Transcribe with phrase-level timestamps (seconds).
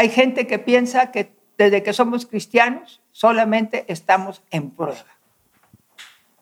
[0.00, 5.04] Hay gente que piensa que desde que somos cristianos solamente estamos en prueba.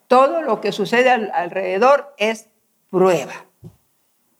[0.06, 2.50] Todo lo que sucede alrededor es
[2.88, 3.32] prueba.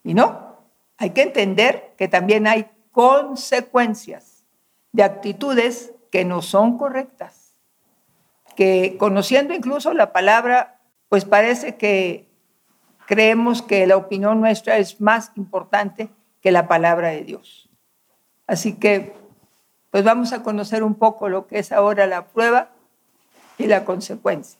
[0.05, 0.55] Y no,
[0.97, 4.45] hay que entender que también hay consecuencias
[4.93, 7.57] de actitudes que no son correctas,
[8.55, 10.79] que conociendo incluso la palabra,
[11.09, 12.29] pues parece que
[13.05, 17.68] creemos que la opinión nuestra es más importante que la palabra de Dios.
[18.49, 19.13] Así que,
[19.91, 22.71] pues vamos a conocer un poco lo que es ahora la prueba
[23.59, 24.59] y la consecuencia.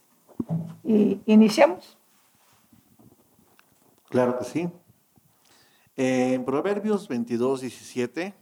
[0.83, 1.97] Y iniciamos.
[4.09, 4.69] Claro que sí.
[5.95, 8.35] En Proverbios 22, 17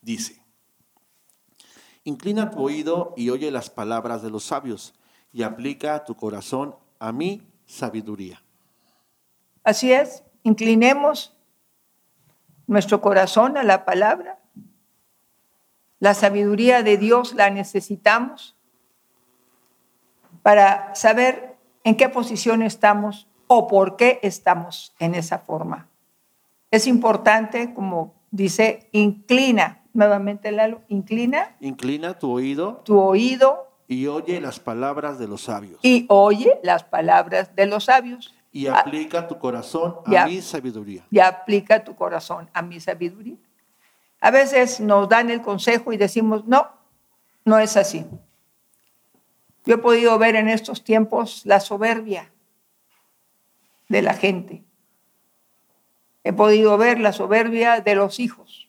[0.00, 0.42] dice,
[2.04, 4.94] Inclina tu oído y oye las palabras de los sabios
[5.30, 8.42] y aplica tu corazón a mi sabiduría.
[9.62, 11.36] Así es, inclinemos
[12.66, 14.39] nuestro corazón a la palabra.
[16.00, 18.56] La sabiduría de Dios la necesitamos
[20.42, 25.88] para saber en qué posición estamos o por qué estamos en esa forma.
[26.70, 31.54] Es importante, como dice, inclina, nuevamente Lalo, inclina.
[31.60, 32.80] Inclina tu oído.
[32.84, 33.68] Tu oído.
[33.86, 35.80] Y oye las palabras de los sabios.
[35.82, 38.34] Y oye las palabras de los sabios.
[38.52, 41.04] Y aplica tu corazón a mi sabiduría.
[41.10, 43.36] Y aplica tu corazón a mi sabiduría.
[44.20, 46.68] A veces nos dan el consejo y decimos, no,
[47.44, 48.06] no es así.
[49.64, 52.30] Yo he podido ver en estos tiempos la soberbia
[53.88, 54.64] de la gente.
[56.22, 58.68] He podido ver la soberbia de los hijos,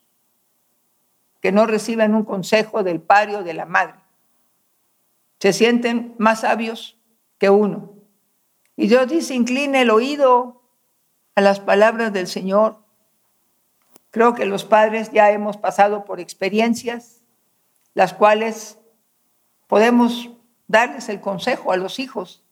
[1.42, 4.00] que no reciben un consejo del padre o de la madre.
[5.40, 6.98] Se sienten más sabios
[7.38, 7.94] que uno.
[8.76, 10.62] Y Dios dice, incline el oído
[11.36, 12.78] a las palabras del Señor.
[14.12, 17.22] Creo que los padres ya hemos pasado por experiencias,
[17.94, 18.78] las cuales
[19.68, 20.30] podemos
[20.68, 22.44] darles el consejo a los hijos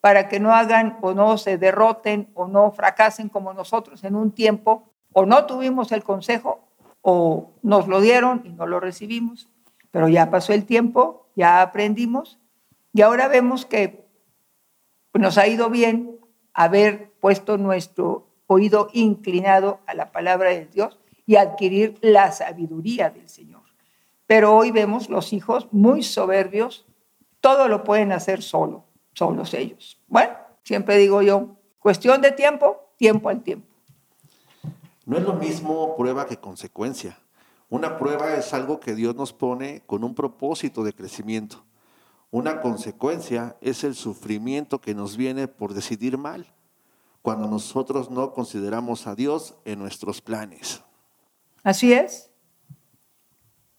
[0.00, 4.32] para que no hagan o no se derroten o no fracasen como nosotros en un
[4.32, 6.60] tiempo, o no tuvimos el consejo
[7.00, 9.48] o nos lo dieron y no lo recibimos,
[9.90, 12.38] pero ya pasó el tiempo, ya aprendimos
[12.92, 14.04] y ahora vemos que
[15.14, 16.18] nos ha ido bien
[16.52, 23.28] haber puesto nuestro oído inclinado a la palabra de Dios y adquirir la sabiduría del
[23.28, 23.62] Señor.
[24.26, 26.86] Pero hoy vemos los hijos muy soberbios
[27.44, 30.00] todo lo pueden hacer solo, solos ellos.
[30.08, 33.68] Bueno, siempre digo yo, cuestión de tiempo, tiempo al tiempo.
[35.04, 37.18] No es lo mismo prueba que consecuencia.
[37.68, 41.62] Una prueba es algo que Dios nos pone con un propósito de crecimiento.
[42.30, 46.46] Una consecuencia es el sufrimiento que nos viene por decidir mal,
[47.24, 50.84] cuando nosotros no consideramos a Dios en nuestros planes.
[51.64, 52.30] Así es.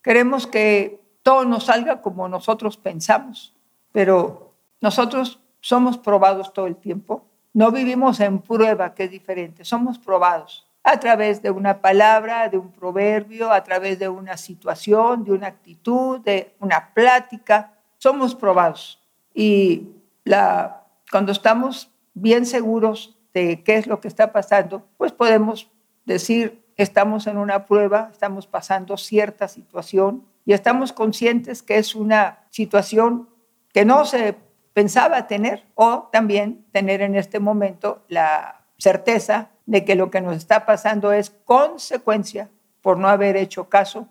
[0.01, 3.55] Queremos que todo nos salga como nosotros pensamos
[3.95, 4.51] pero
[4.81, 7.25] nosotros somos probados todo el tiempo.
[7.53, 12.57] No vivimos en prueba, que es diferente, somos probados a través de una palabra, de
[12.57, 17.72] un proverbio, a través de una situación, de una actitud, de una plática.
[17.97, 19.01] Somos probados.
[19.34, 19.88] Y
[20.25, 25.69] la, cuando estamos bien seguros de qué es lo que está pasando, pues podemos
[26.06, 32.46] decir, estamos en una prueba, estamos pasando cierta situación y estamos conscientes que es una
[32.50, 33.28] situación
[33.73, 34.38] que no se
[34.73, 40.38] pensaba tener o también tener en este momento la certeza de que lo que nos
[40.38, 42.50] está pasando es consecuencia
[42.81, 44.07] por no haber hecho caso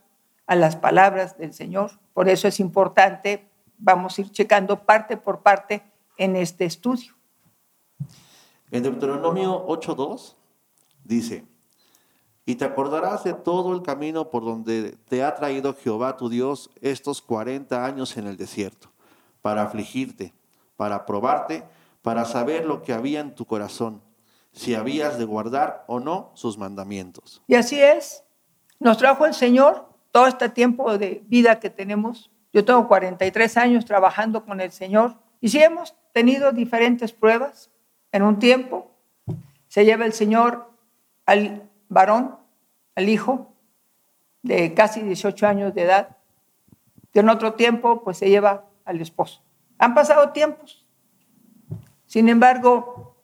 [0.47, 1.93] a las palabras del Señor.
[2.13, 3.47] Por eso es importante,
[3.79, 5.83] vamos a ir checando parte por parte
[6.19, 7.15] en este estudio.
[8.75, 10.35] En Deuteronomio 8.2
[11.05, 11.47] dice,
[12.45, 16.71] y te acordarás de todo el camino por donde te ha traído Jehová tu Dios
[16.81, 18.91] estos 40 años en el desierto
[19.43, 20.35] para afligirte,
[20.77, 21.63] para probarte,
[22.03, 24.03] para saber lo que había en tu corazón,
[24.51, 27.43] si habías de guardar o no sus mandamientos.
[27.47, 28.25] Y así es.
[28.81, 32.29] Nos trajo el Señor todo este tiempo de vida que tenemos.
[32.53, 37.71] Yo tengo 43 años trabajando con el Señor y sí hemos tenido diferentes pruebas.
[38.15, 38.93] En un tiempo
[39.67, 40.71] se lleva el Señor
[41.27, 42.37] al varón,
[42.95, 43.53] al hijo
[44.41, 46.17] de casi 18 años de edad.
[47.13, 49.43] Y en otro tiempo, pues se lleva al esposo.
[49.79, 50.87] Han pasado tiempos.
[52.07, 53.17] Sin embargo,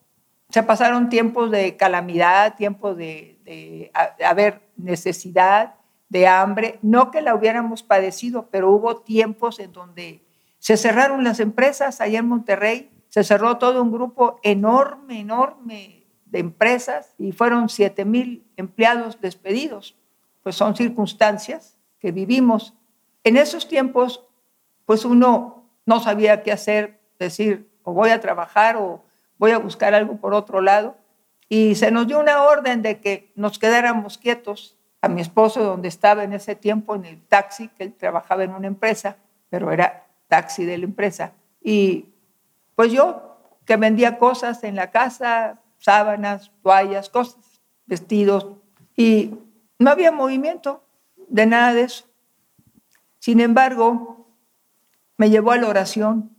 [0.49, 3.93] se pasaron tiempos de calamidad, tiempos de, de,
[4.27, 5.77] haber necesidad,
[6.09, 6.81] de hambre.
[6.83, 10.27] No que la hubiéramos padecido, pero hubo tiempos en donde
[10.59, 16.39] se cerraron las empresas allá en Monterrey, se cerró todo un grupo enorme, enorme de
[16.39, 19.97] empresas y fueron 7 mil empleados despedidos.
[20.43, 22.73] Pues son circunstancias que vivimos.
[23.25, 24.25] En esos tiempos,
[24.87, 29.03] pues uno no sabía qué hacer, decir, o voy a trabajar o
[29.39, 30.97] voy a buscar algo por otro lado.
[31.49, 34.77] Y se nos dio una orden de que nos quedáramos quietos.
[35.03, 38.53] A mi esposo, donde estaba en ese tiempo en el taxi, que él trabajaba en
[38.53, 39.17] una empresa,
[39.49, 41.33] pero era taxi de la empresa.
[41.63, 42.11] Y
[42.81, 43.37] pues yo,
[43.67, 48.55] que vendía cosas en la casa, sábanas, toallas, cosas, vestidos,
[48.97, 49.35] y
[49.79, 50.83] no había movimiento
[51.29, 52.07] de nada de eso.
[53.19, 54.35] Sin embargo,
[55.19, 56.35] me llevó a la oración,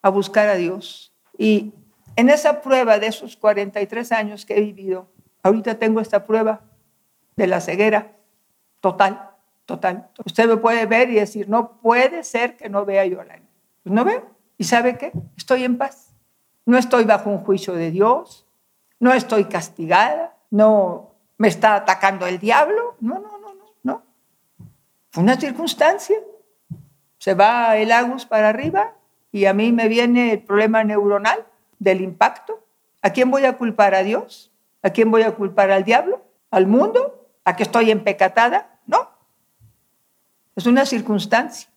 [0.00, 1.12] a buscar a Dios.
[1.36, 1.74] Y
[2.16, 5.12] en esa prueba de esos 43 años que he vivido,
[5.42, 6.62] ahorita tengo esta prueba
[7.36, 8.16] de la ceguera
[8.80, 9.32] total,
[9.66, 10.08] total.
[10.24, 13.42] Usted me puede ver y decir, no puede ser que no vea yo la
[13.82, 14.35] Pues no veo.
[14.58, 15.12] ¿Y sabe qué?
[15.36, 16.14] Estoy en paz.
[16.64, 18.46] No estoy bajo un juicio de Dios,
[18.98, 22.96] no estoy castigada, no me está atacando el diablo.
[23.00, 24.02] No, no, no, no, no.
[25.10, 26.16] Fue una circunstancia.
[27.18, 28.94] Se va el agus para arriba
[29.32, 31.46] y a mí me viene el problema neuronal
[31.78, 32.64] del impacto.
[33.02, 33.94] ¿A quién voy a culpar?
[33.94, 34.50] ¿A Dios?
[34.82, 35.70] ¿A quién voy a culpar?
[35.70, 36.22] ¿Al diablo?
[36.50, 37.28] ¿Al mundo?
[37.44, 38.80] ¿A que estoy empecatada?
[38.86, 39.10] No.
[40.56, 41.68] Es una circunstancia.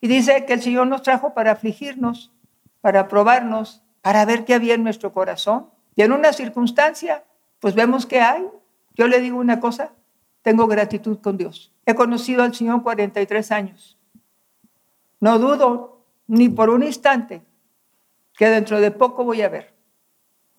[0.00, 2.32] Y dice que el Señor nos trajo para afligirnos,
[2.80, 5.68] para probarnos, para ver qué había en nuestro corazón.
[5.94, 7.24] Y en una circunstancia,
[7.58, 8.46] pues vemos que hay.
[8.94, 9.92] Yo le digo una cosa,
[10.42, 11.72] tengo gratitud con Dios.
[11.84, 13.98] He conocido al Señor 43 años.
[15.20, 17.42] No dudo ni por un instante
[18.36, 19.74] que dentro de poco voy a ver.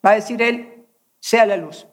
[0.04, 0.86] Va a decir Él,
[1.18, 1.88] sea la luz.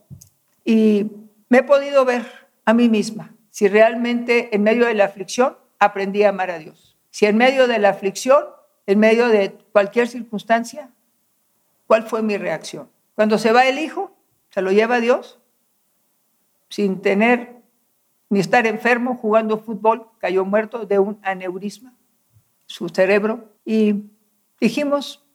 [0.64, 1.12] Y
[1.50, 2.26] me he podido ver
[2.66, 6.89] a mí misma si realmente en medio de la aflicción aprendí a amar a Dios.
[7.12, 8.46] Si en medio de la aflicción,
[8.86, 10.92] en medio de cualquier circunstancia,
[11.88, 12.90] ¿cuál fue mi reacción?
[13.16, 14.16] Cuando se va el hijo,
[14.50, 15.40] se lo lleva Dios,
[16.70, 17.60] sin tener
[18.30, 21.96] ni estar enfermo jugando fútbol, cayó muerto de un aneurisma,
[22.68, 24.06] su cerebro, y
[24.60, 25.26] dijimos,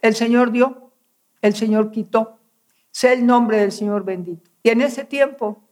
[0.00, 0.92] el Señor dio,
[1.42, 2.38] el Señor quitó,
[2.90, 4.50] sé el nombre del Señor bendito.
[4.62, 5.62] Y en ese tiempo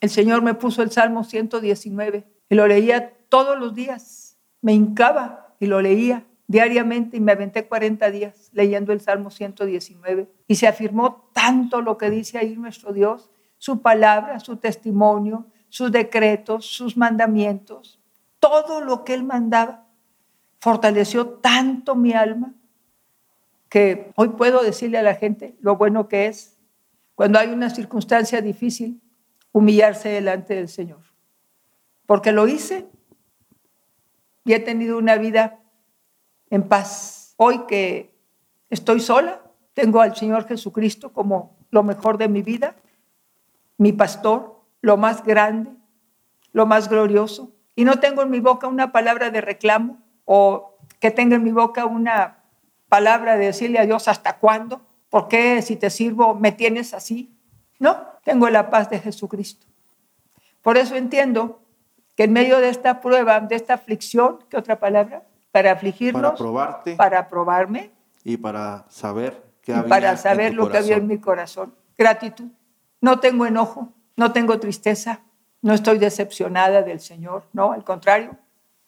[0.00, 4.21] el Señor me puso el Salmo 119 y lo leía todos los días.
[4.62, 10.28] Me hincaba y lo leía diariamente y me aventé 40 días leyendo el Salmo 119
[10.46, 15.92] y se afirmó tanto lo que dice ahí nuestro Dios, su palabra, su testimonio, sus
[15.92, 18.00] decretos, sus mandamientos,
[18.38, 19.86] todo lo que él mandaba
[20.60, 22.54] fortaleció tanto mi alma
[23.68, 26.58] que hoy puedo decirle a la gente lo bueno que es
[27.14, 29.00] cuando hay una circunstancia difícil
[29.52, 31.00] humillarse delante del Señor.
[32.06, 32.86] Porque lo hice
[34.44, 35.60] y he tenido una vida
[36.50, 37.34] en paz.
[37.36, 38.14] Hoy que
[38.70, 39.42] estoy sola,
[39.74, 42.76] tengo al Señor Jesucristo como lo mejor de mi vida,
[43.78, 45.70] mi pastor, lo más grande,
[46.52, 47.52] lo más glorioso.
[47.74, 51.52] Y no tengo en mi boca una palabra de reclamo, o que tenga en mi
[51.52, 52.44] boca una
[52.88, 57.34] palabra de decirle a Dios hasta cuándo, ¿por qué si te sirvo me tienes así?
[57.78, 59.66] No, tengo la paz de Jesucristo.
[60.60, 61.61] Por eso entiendo
[62.14, 65.24] que en medio de esta prueba, de esta aflicción, ¿qué otra palabra?
[65.50, 67.90] Para afligirnos, para probarte, para probarme
[68.24, 71.74] y para saber qué había para saber lo que había en mi corazón.
[71.96, 72.48] Gratitud.
[73.00, 75.20] No tengo enojo, no tengo tristeza,
[75.60, 78.36] no estoy decepcionada del Señor, no, al contrario,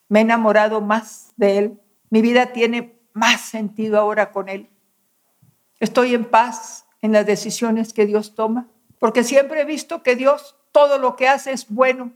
[0.08, 1.81] me he enamorado más de Él.
[2.10, 4.70] Mi vida tiene más sentido ahora con Él.
[5.81, 10.56] Estoy en paz en las decisiones que Dios toma, porque siempre he visto que Dios
[10.72, 12.12] todo lo que hace es bueno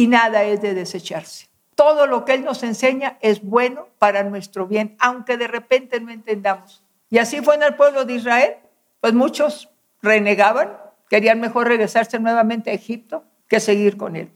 [0.00, 1.50] y nada es de desecharse.
[1.74, 6.10] Todo lo que Él nos enseña es bueno para nuestro bien, aunque de repente no
[6.10, 6.82] entendamos.
[7.10, 8.54] Y así fue en el pueblo de Israel,
[9.02, 9.68] pues muchos
[10.00, 10.78] renegaban,
[11.10, 14.32] querían mejor regresarse nuevamente a Egipto que seguir con Él.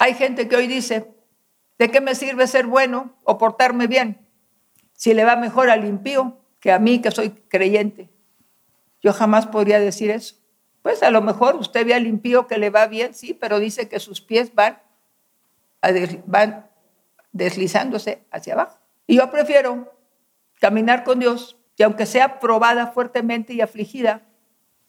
[0.00, 1.14] Hay gente que hoy dice,
[1.78, 4.18] ¿De qué me sirve ser bueno o portarme bien
[4.92, 8.10] si le va mejor al impío que a mí que soy creyente?
[9.00, 10.34] Yo jamás podría decir eso.
[10.82, 13.88] Pues a lo mejor usted ve al impío que le va bien, sí, pero dice
[13.88, 14.80] que sus pies van,
[16.26, 16.70] van
[17.32, 18.78] deslizándose hacia abajo.
[19.06, 19.92] Y yo prefiero
[20.60, 24.22] caminar con Dios y aunque sea probada fuertemente y afligida,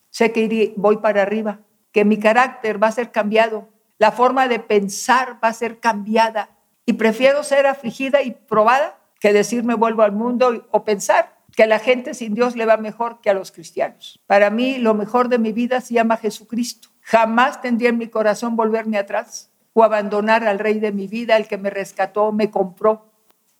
[0.10, 1.60] sé que voy para arriba,
[1.92, 3.70] que mi carácter va a ser cambiado,
[4.00, 6.50] la forma de pensar va a ser cambiada,
[6.86, 11.68] y prefiero ser afligida y probada que decirme vuelvo al mundo o pensar que a
[11.68, 14.22] la gente sin Dios le va mejor que a los cristianos.
[14.28, 16.88] Para mí lo mejor de mi vida se llama Jesucristo.
[17.02, 21.50] Jamás tendría en mi corazón volverme atrás o abandonar al rey de mi vida, el
[21.50, 23.08] que me rescató, me compró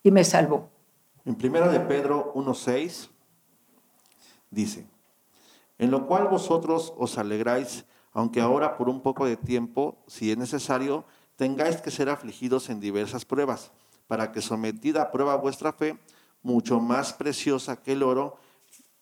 [0.02, 0.70] y me salvó.
[1.26, 3.10] En primera de Pedro 1:6
[4.50, 4.86] dice,
[5.76, 10.38] en lo cual vosotros os alegráis, aunque ahora por un poco de tiempo, si es
[10.38, 11.04] necesario,
[11.36, 13.72] tengáis que ser afligidos en diversas pruebas,
[14.06, 15.98] para que sometida a prueba vuestra fe,
[16.42, 18.38] mucho más preciosa que el oro,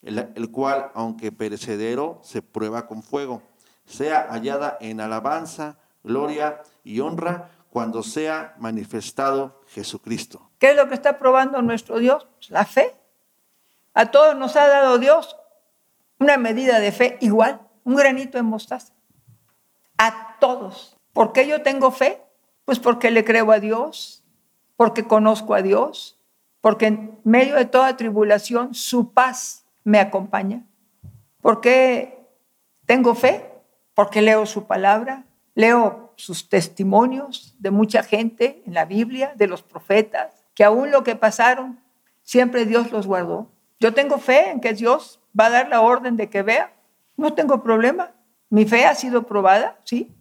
[0.02, 3.42] el, cual, aunque perecedero, se prueba con fuego,
[3.86, 10.50] sea hallada en alabanza, gloria y honra cuando sea manifestado Jesucristo.
[10.58, 12.26] ¿Qué es lo que está probando nuestro Dios?
[12.48, 12.94] La fe.
[13.94, 15.36] A todos nos ha dado Dios
[16.18, 18.92] una medida de fe igual, un granito de mostaza.
[19.96, 20.96] A todos.
[21.12, 22.22] ¿Por qué yo tengo fe?
[22.64, 24.22] Pues porque le creo a Dios,
[24.76, 26.17] porque conozco a Dios,
[26.60, 30.64] porque en medio de toda tribulación su paz me acompaña.
[31.40, 32.26] ¿Por qué
[32.86, 33.50] tengo fe?
[33.94, 35.24] Porque leo su palabra,
[35.54, 41.04] leo sus testimonios de mucha gente en la Biblia, de los profetas, que aún lo
[41.04, 41.80] que pasaron,
[42.22, 43.48] siempre Dios los guardó.
[43.80, 46.72] Yo tengo fe en que Dios va a dar la orden de que vea.
[47.16, 48.12] No tengo problema.
[48.50, 50.12] Mi fe ha sido probada, sí.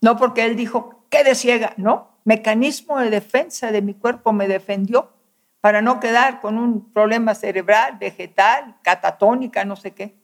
[0.00, 2.08] No porque Él dijo, quede ciega, no.
[2.24, 5.10] Mecanismo de defensa de mi cuerpo me defendió
[5.60, 10.16] para no quedar con un problema cerebral, vegetal, catatónica, no sé qué.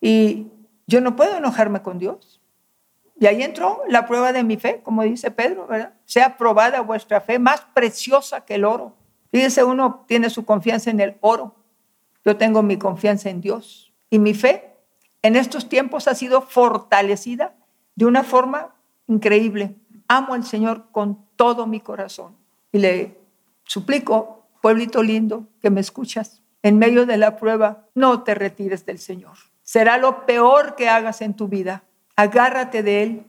[0.00, 0.52] Y
[0.86, 2.40] yo no puedo enojarme con Dios.
[3.20, 5.94] Y ahí entró la prueba de mi fe, como dice Pedro, ¿verdad?
[6.04, 8.94] Sea probada vuestra fe, más preciosa que el oro.
[9.32, 11.56] Fíjense, uno tiene su confianza en el oro.
[12.24, 13.92] Yo tengo mi confianza en Dios.
[14.08, 14.76] Y mi fe
[15.22, 17.56] en estos tiempos ha sido fortalecida
[17.96, 18.76] de una forma
[19.08, 19.76] increíble.
[20.06, 22.37] Amo al Señor con todo mi corazón.
[22.72, 23.18] Y le
[23.64, 28.98] suplico, pueblito lindo, que me escuchas, en medio de la prueba, no te retires del
[28.98, 29.36] Señor.
[29.62, 31.84] Será lo peor que hagas en tu vida.
[32.16, 33.26] Agárrate de Él,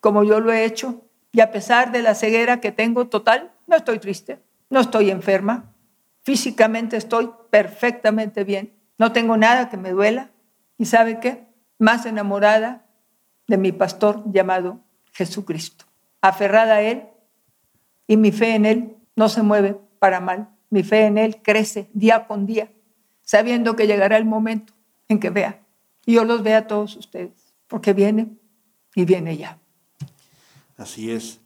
[0.00, 1.02] como yo lo he hecho.
[1.32, 4.40] Y a pesar de la ceguera que tengo total, no estoy triste,
[4.70, 5.74] no estoy enferma.
[6.22, 8.72] Físicamente estoy perfectamente bien.
[8.98, 10.30] No tengo nada que me duela.
[10.78, 11.46] ¿Y sabe qué?
[11.78, 12.86] Más enamorada
[13.48, 14.80] de mi pastor llamado
[15.12, 15.86] Jesucristo.
[16.20, 17.08] Aferrada a Él
[18.06, 20.50] y mi fe en Él no se mueve para mal.
[20.70, 22.72] Mi fe en Él crece día con día,
[23.22, 24.72] sabiendo que llegará el momento
[25.08, 25.62] en que vea.
[26.06, 28.36] Y yo los vea a todos ustedes, porque viene
[28.94, 29.58] y viene ya.
[30.76, 31.40] Así es.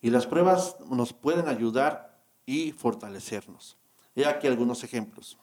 [0.00, 3.76] Y las pruebas nos pueden ayudar y fortalecernos.
[4.14, 5.38] He aquí algunos ejemplos.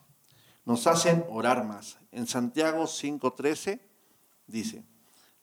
[0.65, 1.97] Nos hacen orar más.
[2.11, 3.79] En Santiago 5:13
[4.47, 4.83] dice,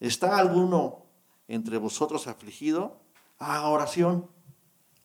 [0.00, 1.06] ¿está alguno
[1.46, 3.00] entre vosotros afligido?
[3.38, 4.28] Ah, oración.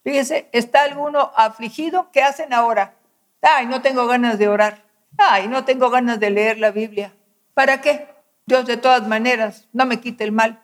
[0.07, 2.11] Fíjese, ¿está alguno afligido?
[2.13, 2.95] ¿Qué hacen ahora?
[3.41, 4.85] Ay, no tengo ganas de orar.
[5.17, 7.13] Ay, no tengo ganas de leer la Biblia.
[7.53, 8.07] ¿Para qué?
[8.45, 10.63] Dios de todas maneras no me quite el mal.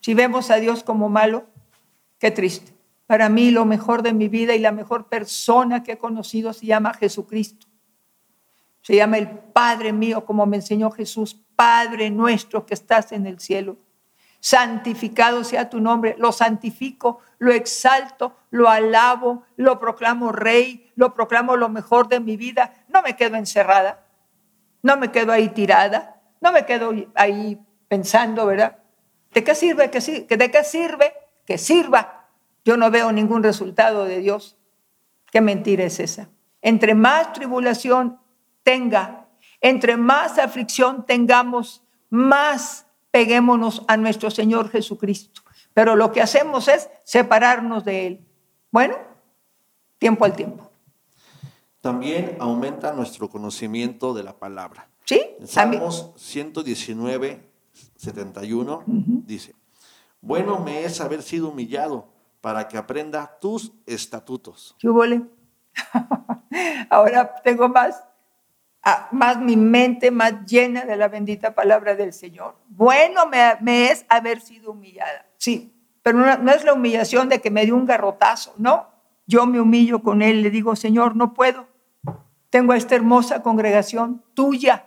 [0.00, 1.44] Si vemos a Dios como malo,
[2.18, 2.72] qué triste.
[3.06, 6.64] Para mí lo mejor de mi vida y la mejor persona que he conocido se
[6.64, 7.66] llama Jesucristo.
[8.80, 13.38] Se llama el Padre mío, como me enseñó Jesús, Padre nuestro que estás en el
[13.38, 13.76] cielo
[14.40, 21.56] santificado sea tu nombre, lo santifico, lo exalto, lo alabo, lo proclamo rey, lo proclamo
[21.56, 22.72] lo mejor de mi vida.
[22.88, 24.06] No me quedo encerrada,
[24.82, 28.78] no me quedo ahí tirada, no me quedo ahí pensando, ¿verdad?
[29.32, 31.12] ¿De qué sirve que de qué sirve
[31.44, 32.26] que sirva?
[32.64, 34.56] Yo no veo ningún resultado de Dios.
[35.30, 36.28] ¿Qué mentira es esa?
[36.62, 38.20] Entre más tribulación
[38.62, 39.26] tenga,
[39.60, 45.42] entre más aflicción tengamos, más peguémonos a nuestro Señor Jesucristo.
[45.74, 48.20] Pero lo que hacemos es separarnos de Él.
[48.70, 48.96] Bueno,
[49.98, 50.70] tiempo al tiempo.
[51.80, 54.88] También aumenta nuestro conocimiento de la palabra.
[55.04, 55.22] Sí.
[55.44, 57.48] Salmos 119,
[57.96, 59.54] 71 dice,
[60.20, 62.08] bueno me es haber sido humillado
[62.40, 64.76] para que aprenda tus estatutos.
[64.78, 64.88] ¿Qué
[66.90, 68.02] Ahora tengo más
[69.10, 72.56] más mi mente más llena de la bendita palabra del Señor.
[72.68, 77.50] Bueno me, es haber sido humillada, sí, pero no, no, es la humillación de que
[77.50, 78.88] me dio un garrotazo, no.
[79.26, 81.68] Yo me humillo con Él, le digo, Señor, no puedo.
[82.50, 84.86] Tengo a esta hermosa congregación tuya,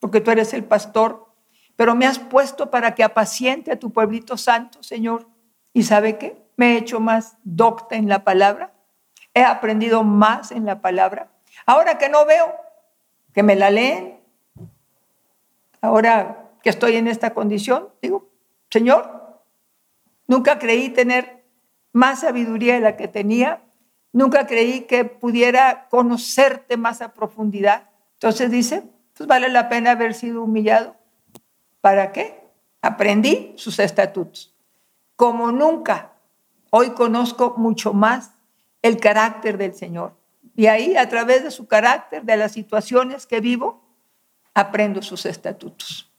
[0.00, 1.32] porque tú eres el pastor,
[1.76, 5.28] pero me has puesto para que apaciente a tu pueblito santo, Señor.
[5.72, 6.44] ¿Y sabe qué?
[6.56, 8.74] Me he hecho más docta en la palabra,
[9.34, 11.30] he aprendido más en la palabra.
[11.64, 12.52] Ahora que no veo,
[13.32, 14.20] que me la leen.
[15.80, 18.28] Ahora que estoy en esta condición, digo,
[18.70, 19.40] Señor,
[20.26, 21.44] nunca creí tener
[21.92, 23.62] más sabiduría de la que tenía,
[24.12, 27.90] nunca creí que pudiera conocerte más a profundidad.
[28.14, 28.84] Entonces dice,
[29.16, 30.96] pues vale la pena haber sido humillado.
[31.80, 32.40] ¿Para qué?
[32.82, 34.54] Aprendí sus estatutos.
[35.16, 36.12] Como nunca,
[36.70, 38.32] hoy conozco mucho más
[38.82, 40.19] el carácter del Señor.
[40.56, 43.82] Y ahí, a través de su carácter, de las situaciones que vivo,
[44.54, 46.10] aprendo sus estatutos.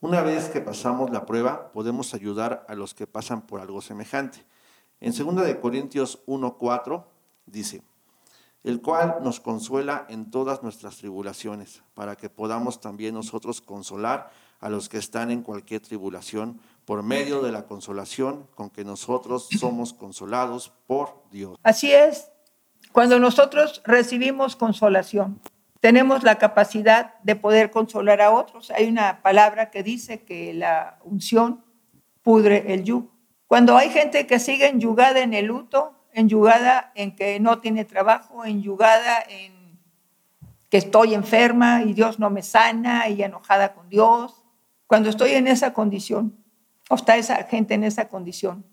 [0.00, 4.44] Una vez que pasamos la prueba, podemos ayudar a los que pasan por algo semejante.
[5.00, 7.04] En 2 de Corintios 1:4
[7.46, 7.82] dice,
[8.64, 14.68] el cual nos consuela en todas nuestras tribulaciones, para que podamos también nosotros consolar a
[14.68, 19.92] los que están en cualquier tribulación por medio de la consolación con que nosotros somos
[19.92, 21.58] consolados por Dios.
[21.62, 22.30] Así es,
[22.92, 25.40] cuando nosotros recibimos consolación,
[25.80, 28.70] tenemos la capacidad de poder consolar a otros.
[28.70, 31.64] Hay una palabra que dice que la unción
[32.22, 33.12] pudre el yugo.
[33.46, 38.44] Cuando hay gente que sigue enyugada en el luto, enyugada en que no tiene trabajo,
[38.44, 39.78] enyugada en
[40.68, 44.44] que estoy enferma y Dios no me sana y enojada con Dios,
[44.86, 46.36] cuando estoy en esa condición,
[46.90, 48.64] o está esa gente en esa condición.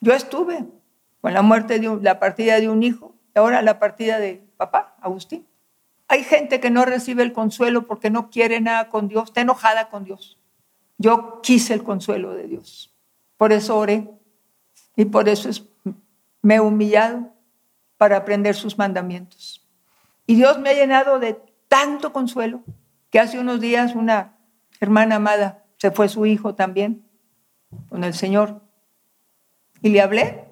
[0.00, 0.66] Yo estuve
[1.24, 4.94] con la muerte de la partida de un hijo y ahora la partida de papá,
[5.00, 5.46] Agustín.
[6.06, 9.88] Hay gente que no recibe el consuelo porque no quiere nada con Dios, está enojada
[9.88, 10.36] con Dios.
[10.98, 12.94] Yo quise el consuelo de Dios.
[13.38, 14.06] Por eso oré
[14.96, 15.48] y por eso
[16.42, 17.32] me he humillado
[17.96, 19.66] para aprender sus mandamientos.
[20.26, 22.62] Y Dios me ha llenado de tanto consuelo
[23.08, 24.36] que hace unos días una
[24.78, 27.02] hermana amada se fue su hijo también
[27.88, 28.60] con el Señor.
[29.80, 30.43] Y le hablé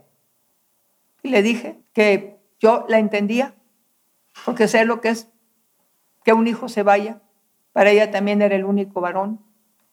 [1.23, 3.55] y le dije que yo la entendía,
[4.45, 5.29] porque sé lo que es
[6.25, 7.21] que un hijo se vaya.
[7.73, 9.41] Para ella también era el único varón.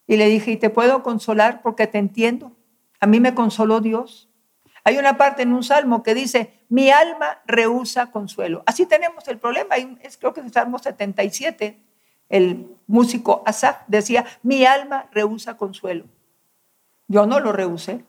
[0.08, 2.52] Y le dije, y te puedo consolar porque te entiendo.
[3.00, 4.30] A mí me consoló Dios.
[4.84, 8.64] Hay una parte en un salmo que dice, mi alma rehúsa consuelo.
[8.66, 9.76] Así tenemos el problema.
[9.78, 11.80] Es, creo que es el Salmo 77.
[12.30, 16.06] El músico Asaf decía, mi alma rehúsa consuelo.
[17.08, 18.04] Yo no lo rehusé.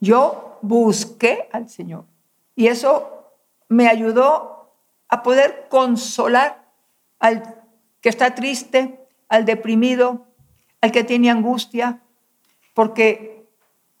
[0.00, 2.04] Yo busqué al Señor.
[2.54, 3.32] Y eso
[3.68, 4.72] me ayudó
[5.08, 6.64] a poder consolar
[7.18, 7.62] al
[8.00, 10.26] que está triste, al deprimido,
[10.80, 12.00] al que tiene angustia,
[12.74, 13.46] porque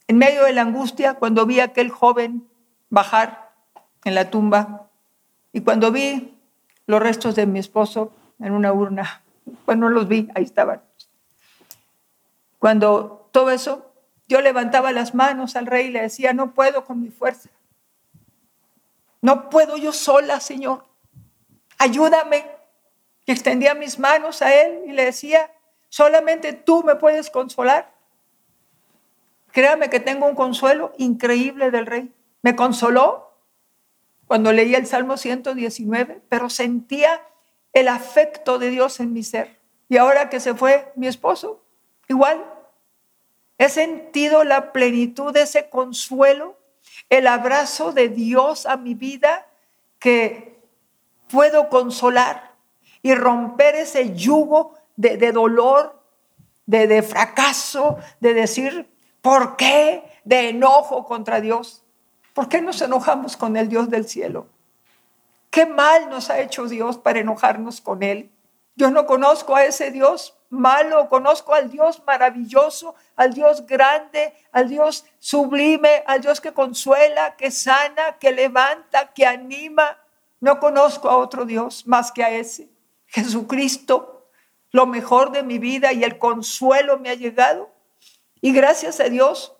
[0.06, 2.48] en medio de la angustia, cuando vi a aquel joven
[2.90, 3.50] bajar
[4.04, 4.88] en la tumba
[5.52, 6.38] y cuando vi
[6.86, 9.22] los restos de mi esposo en una urna,
[9.64, 10.82] pues no los vi, ahí estaban.
[12.58, 13.87] Cuando todo eso,
[14.28, 17.48] yo levantaba las manos al rey y le decía, no puedo con mi fuerza.
[19.22, 20.84] No puedo yo sola, Señor.
[21.78, 22.46] Ayúdame.
[23.24, 25.50] Y extendía mis manos a él y le decía,
[25.88, 27.92] solamente tú me puedes consolar.
[29.52, 32.12] Créame que tengo un consuelo increíble del rey.
[32.42, 33.32] Me consoló
[34.26, 37.22] cuando leía el Salmo 119, pero sentía
[37.72, 39.58] el afecto de Dios en mi ser.
[39.88, 41.62] Y ahora que se fue mi esposo,
[42.08, 42.44] igual,
[43.58, 46.56] he sentido la plenitud de ese consuelo,
[47.10, 49.46] el abrazo de Dios a mi vida
[49.98, 50.60] que
[51.28, 52.54] puedo consolar
[53.02, 56.00] y romper ese yugo de, dolor,
[56.66, 58.88] de, de fracaso, de decir,
[59.22, 60.04] ¿por qué?
[60.24, 61.82] De enojo contra Dios.
[62.34, 64.46] ¿Por qué nos enojamos con el Dios del cielo?
[65.50, 68.30] ¿Qué mal nos ha hecho Dios para enojarnos con Él?
[68.76, 74.68] Yo no conozco a ese Dios malo, conozco al Dios maravilloso, al Dios grande, al
[74.68, 79.98] Dios sublime, al Dios que consuela, que sana, que levanta, que anima.
[80.40, 82.68] No conozco a otro Dios más que a ese.
[83.06, 84.30] Jesucristo,
[84.70, 87.70] lo mejor de mi vida y el consuelo me ha llegado.
[88.40, 89.54] Y gracias a Dios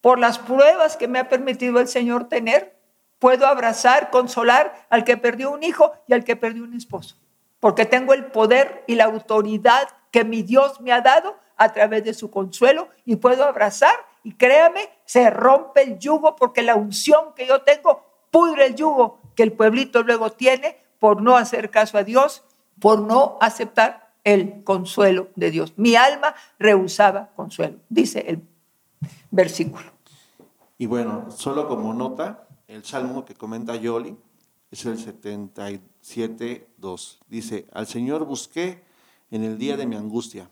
[0.00, 2.76] por las pruebas que me ha permitido el Señor tener,
[3.18, 7.16] puedo abrazar, consolar al que perdió un hijo y al que perdió un esposo,
[7.60, 12.04] porque tengo el poder y la autoridad que mi Dios me ha dado a través
[12.04, 17.34] de su consuelo y puedo abrazar y créame, se rompe el yugo porque la unción
[17.34, 21.98] que yo tengo pudre el yugo que el pueblito luego tiene por no hacer caso
[21.98, 22.44] a Dios
[22.80, 25.74] por no aceptar el consuelo de Dios.
[25.76, 28.42] Mi alma rehusaba consuelo, dice el
[29.30, 29.84] versículo.
[30.78, 34.16] Y bueno, solo como nota, el salmo que comenta Yoli
[34.70, 37.20] es el 77, 2.
[37.28, 38.82] Dice, al Señor busqué
[39.30, 40.50] en el día de mi angustia.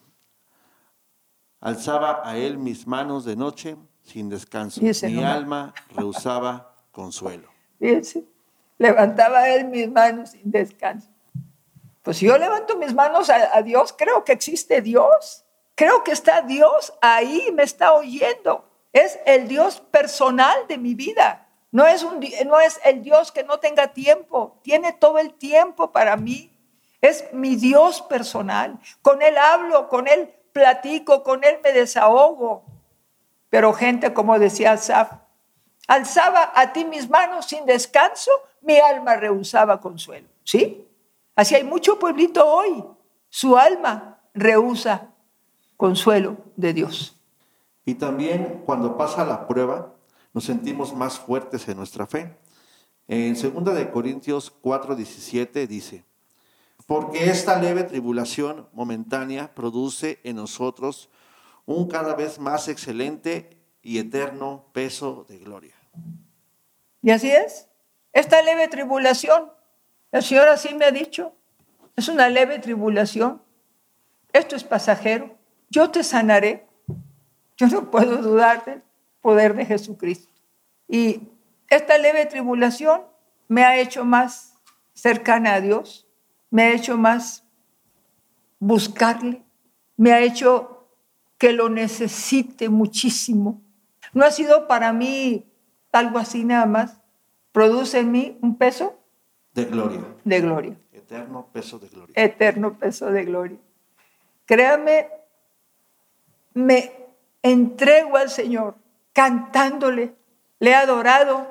[1.61, 4.81] Alzaba a Él mis manos de noche sin descanso.
[4.81, 7.49] mi alma rehusaba consuelo.
[7.79, 8.25] Fíjense,
[8.79, 11.09] levantaba a Él mis manos sin descanso.
[12.03, 15.45] Pues si yo levanto mis manos a, Dios, creo que existe Dios.
[15.75, 18.65] Creo que está Dios ahí, me está oyendo.
[18.93, 21.49] Es el Dios personal de mi vida.
[21.71, 25.93] No es, un, no es el Dios que no tenga tiempo, tiene todo el tiempo
[25.93, 26.58] para mí.
[27.01, 28.79] Es mi Dios personal.
[29.03, 32.65] Con Él hablo, con Él platico, con Él me desahogo.
[33.51, 35.13] Pero gente, como decía Asaf,
[35.87, 38.31] alzaba a ti mis manos sin descanso,
[38.61, 40.29] mi alma rehusaba consuelo.
[40.45, 40.87] ¿Sí?
[41.35, 42.85] Así hay mucho pueblito hoy.
[43.29, 45.09] Su alma rehúsa
[45.77, 47.21] consuelo de Dios.
[47.85, 49.95] Y también cuando pasa la prueba,
[50.35, 52.37] nos sentimos más fuertes en nuestra fe.
[53.07, 56.05] En 2 de Corintios 4:17 dice,
[56.89, 61.11] porque esta leve tribulación momentánea produce en nosotros
[61.67, 65.75] un cada vez más excelente y eterno peso de gloria.
[67.03, 67.69] Y así es.
[68.15, 69.53] Esta leve tribulación,
[70.13, 71.35] el Señor así me ha dicho,
[71.95, 73.43] es una leve tribulación.
[74.33, 75.37] Esto es pasajero.
[75.69, 76.67] Yo te sanaré.
[77.59, 78.83] Yo no puedo dudar del
[79.21, 80.33] poder de Jesucristo.
[80.89, 81.29] Y
[81.69, 83.03] esta leve tribulación
[83.47, 84.55] me ha hecho más
[84.95, 86.08] cercana a Dios,
[86.51, 87.45] me ha hecho más
[88.59, 89.43] buscarle,
[89.97, 90.89] me ha hecho
[91.39, 93.63] que lo necesite muchísimo.
[94.13, 95.47] No ha sido para mí
[95.93, 97.01] algo así nada más.
[97.53, 98.99] Produce en mí un peso
[99.55, 100.01] De gloria.
[100.25, 100.77] de gloria.
[100.93, 102.13] Eterno peso de gloria.
[102.17, 103.59] eterno peso de gloria.
[104.47, 105.09] Créame,
[106.55, 106.93] me
[107.43, 108.77] entrego al Señor
[109.13, 110.15] cantándole,
[110.59, 111.47] le he adorado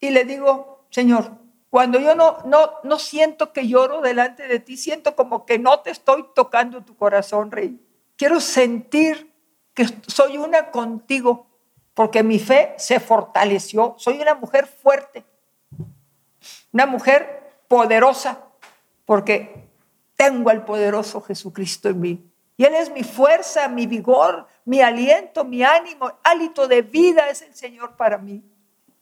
[0.00, 1.32] y le digo, Señor,
[1.70, 5.80] cuando yo no, no, no siento que lloro delante de ti, siento como que no
[5.80, 7.78] te estoy tocando tu corazón, Rey.
[8.16, 9.32] Quiero sentir
[9.74, 11.46] que soy una contigo,
[11.94, 13.94] porque mi fe se fortaleció.
[13.98, 15.24] Soy una mujer fuerte,
[16.72, 18.44] una mujer poderosa,
[19.04, 19.68] porque
[20.16, 22.30] tengo al poderoso Jesucristo en mí.
[22.56, 27.42] Y Él es mi fuerza, mi vigor, mi aliento, mi ánimo, hálito de vida es
[27.42, 28.42] el Señor para mí.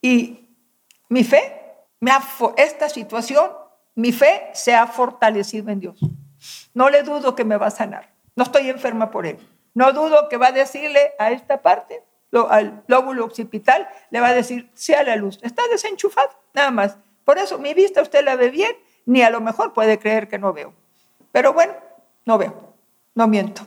[0.03, 0.51] Y
[1.09, 1.66] mi fe,
[2.57, 3.51] esta situación,
[3.95, 6.01] mi fe se ha fortalecido en Dios.
[6.75, 8.13] No le dudo que me va a sanar.
[8.35, 9.39] No estoy enferma por Él.
[9.75, 12.03] No dudo que va a decirle a esta parte,
[12.51, 15.39] al lóbulo occipital, le va a decir, sea la luz.
[15.43, 16.99] Está desenchufado, nada más.
[17.25, 18.73] Por eso mi vista usted la ve bien,
[19.07, 20.75] ni a lo mejor puede creer que no veo.
[21.33, 21.75] Pero bueno,
[22.25, 22.75] no veo,
[23.15, 23.67] no miento.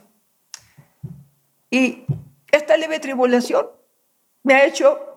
[1.70, 2.04] Y
[2.50, 3.68] esta leve tribulación
[4.42, 5.09] me ha hecho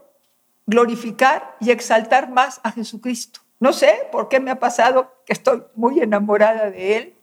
[0.65, 3.41] glorificar y exaltar más a Jesucristo.
[3.59, 7.15] No sé por qué me ha pasado que estoy muy enamorada de Él,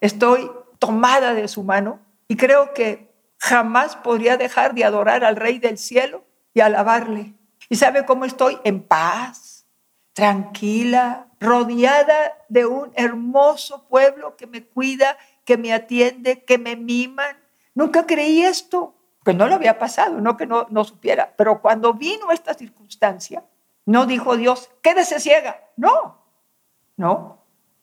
[0.00, 5.58] estoy tomada de su mano y creo que jamás podría dejar de adorar al Rey
[5.58, 6.24] del cielo
[6.54, 7.34] y alabarle.
[7.68, 8.58] ¿Y sabe cómo estoy?
[8.64, 9.66] En paz,
[10.12, 17.36] tranquila, rodeada de un hermoso pueblo que me cuida, que me atiende, que me miman.
[17.74, 21.94] Nunca creí esto, que no lo había pasado, no que no, no supiera, pero cuando
[21.94, 23.44] vino esta circunstancia,
[23.84, 26.18] no dijo Dios, quédese ciega, no,
[26.96, 27.38] no,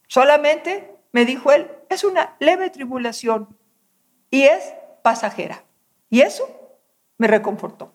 [0.08, 3.58] solamente me dijo él, es una leve tribulación
[4.30, 5.64] y es pasajera.
[6.10, 6.48] Y eso
[7.18, 7.94] me reconfortó.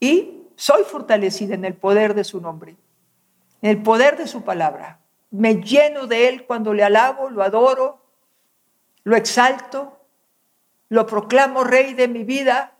[0.00, 2.76] Y soy fortalecida en el poder de su nombre,
[3.62, 5.00] en el poder de su palabra.
[5.30, 8.04] Me lleno de él cuando le alabo, lo adoro,
[9.04, 9.98] lo exalto,
[10.88, 12.71] lo proclamo rey de mi vida.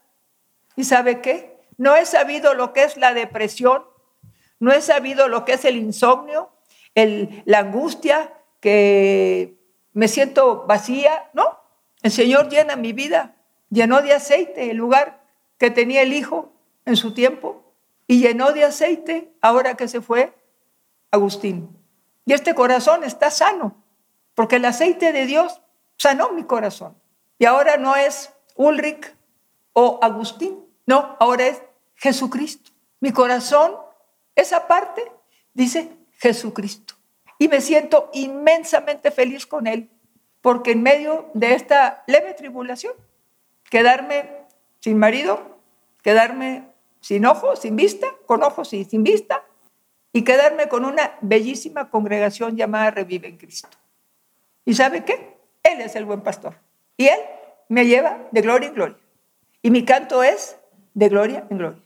[0.77, 1.59] ¿Y sabe qué?
[1.77, 3.85] No he sabido lo que es la depresión,
[4.61, 6.51] no he sabido lo que es el insomnio,
[6.95, 9.59] el, la angustia, que
[9.93, 11.31] me siento vacía.
[11.35, 11.59] No,
[12.03, 13.35] el Señor llena mi vida,
[13.71, 15.25] llenó de aceite el lugar
[15.59, 16.53] que tenía el Hijo
[16.85, 17.75] en su tiempo
[18.07, 20.33] y llenó de aceite ahora que se fue
[21.11, 21.77] Agustín.
[22.25, 23.83] Y este corazón está sano,
[24.35, 25.61] porque el aceite de Dios
[25.99, 26.97] sanó mi corazón.
[27.39, 29.15] Y ahora no es Ulrich
[29.73, 31.63] o Agustín, no, ahora es
[31.97, 32.71] Jesucristo.
[33.01, 33.77] Mi corazón,
[34.35, 35.11] esa parte,
[35.55, 36.95] dice Jesucristo.
[37.39, 39.91] Y me siento inmensamente feliz con Él,
[40.41, 42.95] porque en medio de esta leve tribulación,
[43.71, 44.31] quedarme
[44.81, 45.59] sin marido,
[46.03, 46.69] quedarme
[47.01, 49.45] sin ojos, sin vista, con ojos y sin vista,
[50.13, 53.79] y quedarme con una bellísima congregación llamada Revive en Cristo.
[54.65, 55.37] ¿Y sabe qué?
[55.63, 56.57] Él es el buen pastor.
[56.97, 57.19] Y Él
[57.69, 59.02] me lleva de gloria en gloria.
[59.63, 60.57] Y mi canto es
[60.95, 61.83] de gloria en gloria.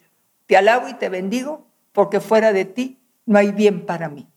[0.46, 4.28] Te alabo y te bendigo porque fuera de ti no hay bien para mí.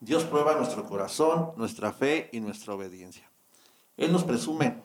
[0.00, 3.30] Dios prueba nuestro corazón, nuestra fe y nuestra obediencia.
[3.96, 4.82] Él nos presume,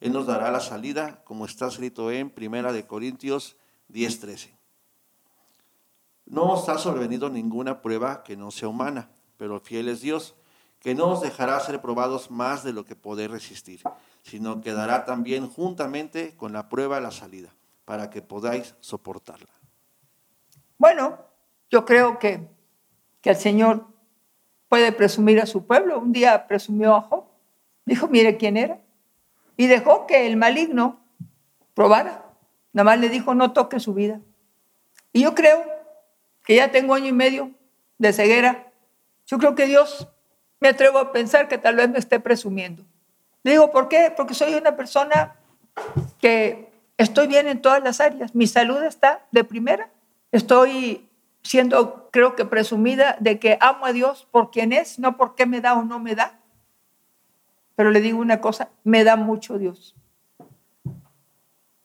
[0.00, 3.56] Él nos dará la salida, como está escrito en Primera de Corintios
[3.88, 4.56] 10:13.
[6.26, 10.36] No os ha sobrevenido ninguna prueba que no sea humana, pero fiel es Dios,
[10.78, 13.82] que no os dejará ser probados más de lo que podéis resistir,
[14.22, 17.54] sino que dará también juntamente con la prueba la salida,
[17.84, 19.50] para que podáis soportarla.
[20.78, 21.18] Bueno,
[21.70, 22.48] yo creo que,
[23.20, 23.86] que el Señor
[24.68, 25.98] puede presumir a su pueblo.
[25.98, 27.24] Un día presumió a Job,
[27.84, 28.80] dijo, mire quién era,
[29.56, 31.00] y dejó que el maligno
[31.74, 32.24] probara.
[32.72, 34.20] Nada más le dijo, no toque su vida.
[35.12, 35.64] Y yo creo
[36.44, 37.50] que ya tengo año y medio
[37.98, 38.72] de ceguera.
[39.26, 40.08] Yo creo que Dios
[40.60, 42.84] me atrevo a pensar que tal vez me esté presumiendo.
[43.42, 44.12] Le digo, ¿por qué?
[44.14, 45.36] Porque soy una persona
[46.20, 48.34] que estoy bien en todas las áreas.
[48.34, 49.90] Mi salud está de primera.
[50.32, 51.08] Estoy
[51.42, 55.46] siendo, creo que, presumida de que amo a Dios por quien es, no por qué
[55.46, 56.38] me da o no me da.
[57.76, 59.96] Pero le digo una cosa, me da mucho Dios.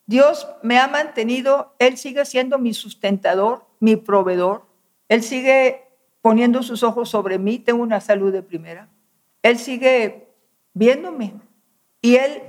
[0.07, 4.65] Dios me ha mantenido, Él sigue siendo mi sustentador, mi proveedor.
[5.07, 5.87] Él sigue
[6.21, 8.89] poniendo sus ojos sobre mí, tengo una salud de primera.
[9.41, 10.27] Él sigue
[10.73, 11.33] viéndome.
[12.05, 12.43] Y Él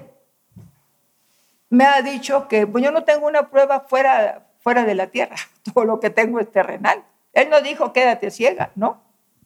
[1.70, 5.36] me ha dicho que pues yo no tengo una prueba fuera, fuera de la tierra,
[5.72, 7.04] todo lo que tengo es terrenal.
[7.32, 9.00] Él no dijo quédate ciega, ¿no?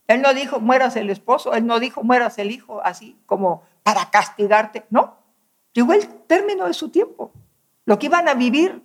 [0.09, 4.11] Él no dijo mueras el esposo, él no dijo mueras el hijo, así como para
[4.11, 5.17] castigarte, no.
[5.75, 7.31] Llegó el término de su tiempo.
[7.85, 8.83] Lo que iban a vivir,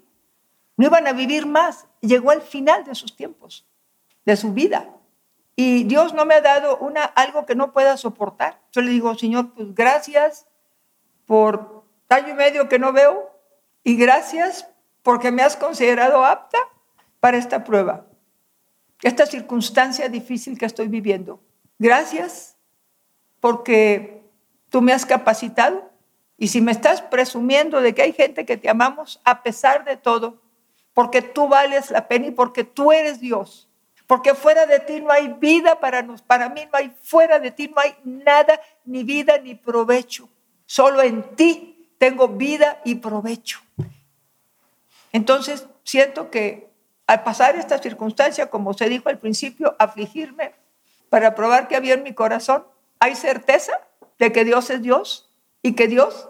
[0.77, 1.87] no iban a vivir más.
[2.01, 3.65] Llegó el final de sus tiempos,
[4.25, 4.91] de su vida.
[5.55, 8.61] Y Dios no me ha dado una, algo que no pueda soportar.
[8.71, 10.45] Yo le digo, Señor, pues gracias
[11.25, 13.29] por año y medio que no veo
[13.83, 14.67] y gracias
[15.03, 16.57] porque me has considerado apta
[17.19, 18.05] para esta prueba,
[19.01, 21.39] esta circunstancia difícil que estoy viviendo.
[21.77, 22.57] Gracias
[23.39, 24.23] porque
[24.69, 25.91] tú me has capacitado
[26.37, 29.97] y si me estás presumiendo de que hay gente que te amamos a pesar de
[29.97, 30.41] todo,
[30.93, 33.69] porque tú vales la pena y porque tú eres Dios,
[34.07, 37.51] porque fuera de ti no hay vida para nos, para mí no hay fuera de
[37.51, 40.29] ti no hay nada, ni vida ni provecho.
[40.65, 43.59] Solo en ti tengo vida y provecho.
[45.11, 46.69] Entonces, siento que
[47.07, 50.53] al pasar esta circunstancia, como se dijo al principio, afligirme
[51.09, 52.65] para probar que había en mi corazón,
[52.99, 53.73] hay certeza
[54.17, 55.29] de que Dios es Dios
[55.61, 56.29] y que Dios,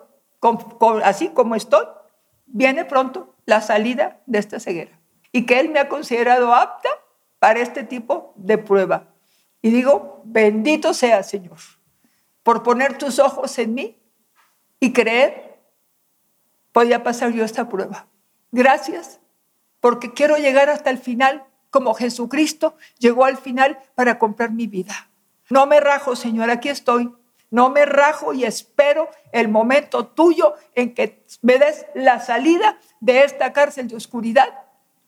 [1.04, 1.86] así como estoy,
[2.46, 5.00] viene pronto la salida de esta ceguera
[5.32, 6.90] y que Él me ha considerado apta
[7.40, 9.08] para este tipo de prueba.
[9.62, 11.58] Y digo, bendito sea Señor,
[12.44, 13.98] por poner tus ojos en mí
[14.80, 15.60] y creer,
[16.72, 18.08] podía pasar yo esta prueba.
[18.52, 19.20] Gracias,
[19.80, 25.10] porque quiero llegar hasta el final como Jesucristo llegó al final para comprar mi vida.
[25.50, 27.14] No me rajo, Señor, aquí estoy.
[27.52, 33.24] No me rajo y espero el momento tuyo en que me des la salida de
[33.24, 34.48] esta cárcel de oscuridad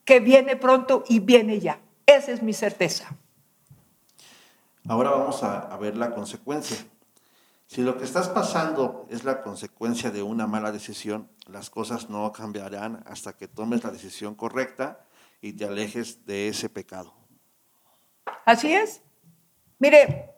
[0.04, 1.80] que viene pronto y viene ya.
[2.06, 3.16] Esa es mi certeza.
[4.88, 6.78] Ahora vamos a, ver la consecuencia.
[7.68, 12.32] Si lo que estás pasando es la consecuencia de una mala decisión, las cosas no
[12.32, 15.04] cambiarán hasta que tomes la decisión correcta
[15.42, 17.12] y te alejes de ese pecado.
[18.46, 19.02] Así es.
[19.78, 20.34] Mire,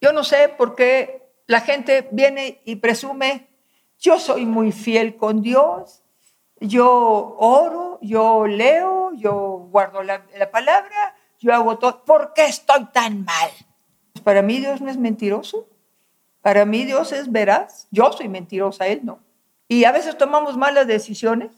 [0.00, 3.48] yo no sé por qué la gente viene y presume,
[3.98, 6.04] yo soy muy fiel con Dios,
[6.60, 12.04] yo oro, yo leo, yo guardo la, palabra, yo hago todo.
[12.04, 13.50] ¿Por qué estoy tan mal?
[14.22, 15.66] Para mí Dios no es mentiroso.
[16.42, 17.88] Para mí Dios es veraz.
[17.90, 19.20] Yo soy mentirosa, Él no.
[19.68, 21.52] Y a veces tomamos malas decisiones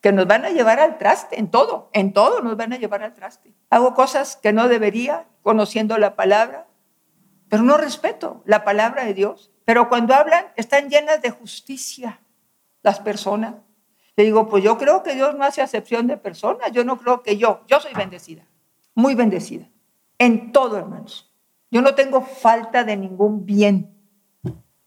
[0.00, 3.02] que nos van a llevar al traste, en todo, en todo nos van a llevar
[3.02, 3.54] al traste.
[3.70, 6.66] Hago cosas que no debería, conociendo la palabra,
[7.48, 9.50] pero no respeto la palabra de Dios.
[9.64, 12.20] Pero cuando hablan, están llenas de justicia
[12.82, 13.54] las personas.
[14.16, 16.72] Le digo, pues yo creo que Dios no hace acepción de personas.
[16.72, 18.46] Yo no creo que yo, yo soy bendecida,
[18.94, 19.68] muy bendecida,
[20.18, 21.27] en todo, hermanos.
[21.70, 23.94] Yo no tengo falta de ningún bien.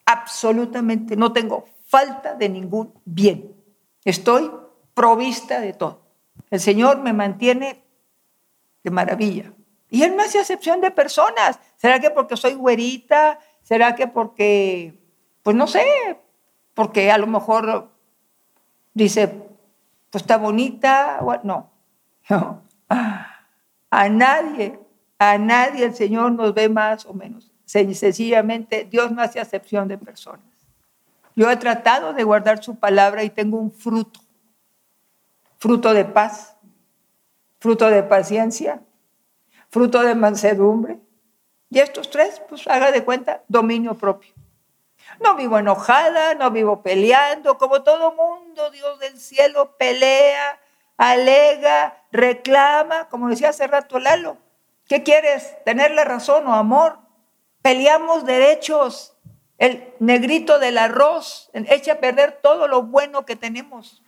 [0.05, 3.55] Absolutamente no tengo falta de ningún bien.
[4.03, 4.51] Estoy
[4.93, 6.01] provista de todo.
[6.49, 7.83] El Señor me mantiene
[8.83, 9.53] de maravilla.
[9.89, 11.59] Y Él no hace acepción de personas.
[11.75, 13.39] ¿Será que porque soy güerita?
[13.61, 14.99] ¿Será que porque,
[15.43, 16.17] pues no sé,
[16.73, 17.91] porque a lo mejor
[18.93, 19.27] dice,
[20.09, 21.19] pues está bonita?
[21.43, 21.71] No,
[22.29, 22.61] no.
[23.93, 24.79] A nadie,
[25.23, 27.51] a nadie el Señor nos ve más o menos.
[27.63, 30.47] Sencillamente, Dios no hace acepción de personas.
[31.35, 34.19] Yo he tratado de guardar su palabra y tengo un fruto
[35.59, 36.55] fruto de paz,
[37.59, 38.81] fruto de paciencia,
[39.69, 40.97] fruto de mansedumbre.
[41.69, 44.33] Y estos tres, pues haga de cuenta, dominio propio.
[45.19, 50.59] No vivo enojada, no vivo peleando, como todo mundo, Dios del cielo, pelea,
[50.97, 54.37] alega, reclama, como decía hace rato Lalo.
[54.91, 55.55] ¿Qué quieres?
[55.63, 56.99] ¿Tener la razón o amor?
[57.61, 59.17] Peleamos derechos.
[59.57, 64.03] El negrito del arroz echa a perder todo lo bueno que tenemos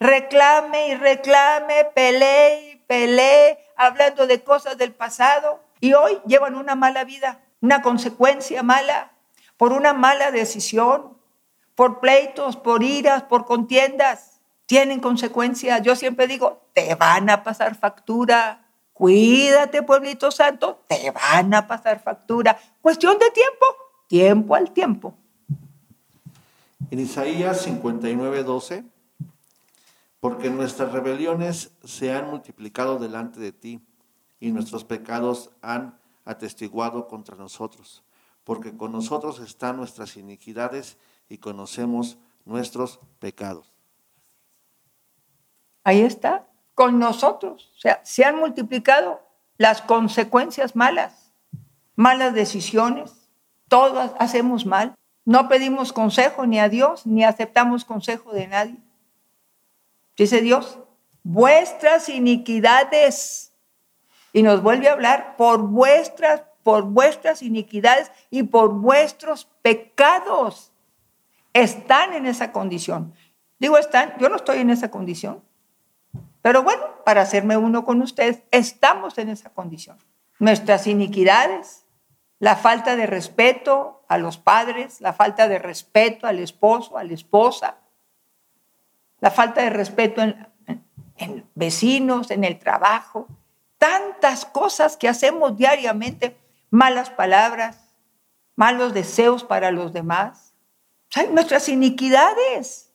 [0.00, 5.62] reclame y reclame, pelee y pelee, hablando de cosas del pasado.
[5.78, 9.12] Y hoy llevan una mala vida, una consecuencia mala,
[9.56, 11.18] por una mala decisión,
[11.74, 14.40] por pleitos, por iras, por contiendas.
[14.66, 15.82] Tienen consecuencias.
[15.82, 18.66] Yo siempre digo, te van a pasar factura.
[19.00, 22.58] Cuídate, pueblito santo, te van a pasar factura.
[22.82, 23.64] Cuestión de tiempo,
[24.08, 25.14] tiempo al tiempo.
[26.90, 28.84] En Isaías 59, 12,
[30.20, 33.80] porque nuestras rebeliones se han multiplicado delante de ti
[34.38, 38.04] y nuestros pecados han atestiguado contra nosotros,
[38.44, 40.98] porque con nosotros están nuestras iniquidades
[41.30, 43.72] y conocemos nuestros pecados.
[45.84, 46.49] Ahí está,
[46.80, 47.70] con nosotros.
[47.76, 49.20] O sea, se han multiplicado
[49.58, 51.34] las consecuencias malas,
[51.94, 53.28] malas decisiones,
[53.68, 54.94] todas hacemos mal.
[55.26, 58.76] No pedimos consejo ni a Dios, ni aceptamos consejo de nadie.
[60.16, 60.78] Dice Dios,
[61.22, 63.52] vuestras iniquidades.
[64.32, 70.72] Y nos vuelve a hablar por vuestras, por vuestras iniquidades y por vuestros pecados.
[71.52, 73.12] Están en esa condición.
[73.58, 75.42] Digo, están, yo no estoy en esa condición.
[76.42, 79.98] Pero bueno, para hacerme uno con ustedes, estamos en esa condición.
[80.38, 81.84] Nuestras iniquidades,
[82.38, 87.12] la falta de respeto a los padres, la falta de respeto al esposo, a la
[87.12, 87.76] esposa,
[89.20, 93.28] la falta de respeto en, vecinos, en el trabajo,
[93.76, 96.38] tantas cosas que hacemos diariamente,
[96.70, 97.94] malas palabras,
[98.56, 100.54] malos deseos para los demás.
[101.32, 102.89] nuestras iniquidades.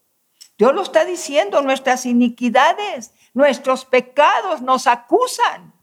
[0.57, 5.73] Dios lo está diciendo, nuestras iniquidades, nuestros pecados nos acusan.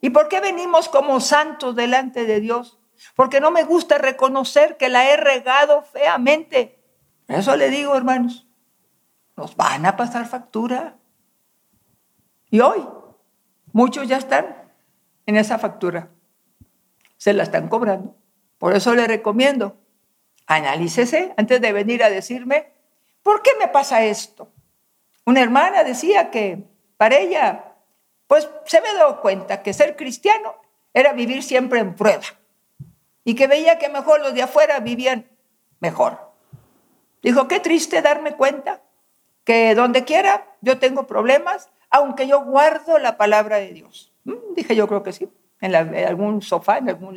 [0.00, 2.78] ¿Y por qué venimos como santos delante de Dios?
[3.16, 6.78] Porque no me gusta reconocer que la he regado feamente.
[7.26, 8.46] Eso le digo, hermanos,
[9.36, 10.96] nos van a pasar factura.
[12.50, 12.86] Y hoy
[13.72, 14.54] muchos ya están
[15.26, 16.10] en esa factura.
[17.16, 18.14] Se la están cobrando.
[18.58, 19.76] Por eso le recomiendo,
[20.46, 22.73] analícese antes de venir a decirme,
[23.24, 24.52] ¿por qué me pasa esto?
[25.26, 26.62] Una hermana decía que
[26.96, 27.74] para ella,
[28.28, 30.54] pues se me dio cuenta que ser cristiano
[30.92, 32.22] era vivir siempre en prueba
[33.24, 35.26] y que veía que mejor los de afuera vivían
[35.80, 36.20] mejor.
[37.22, 38.82] Dijo, qué triste darme cuenta
[39.44, 44.12] que donde quiera yo tengo problemas, aunque yo guardo la palabra de Dios.
[44.24, 45.28] Mm, dije, yo creo que sí,
[45.60, 47.16] en, algún sofá, en algún,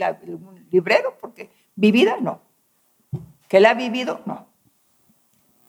[0.72, 2.42] librero, porque vivida no.
[3.48, 4.48] Que la ha vivido, no.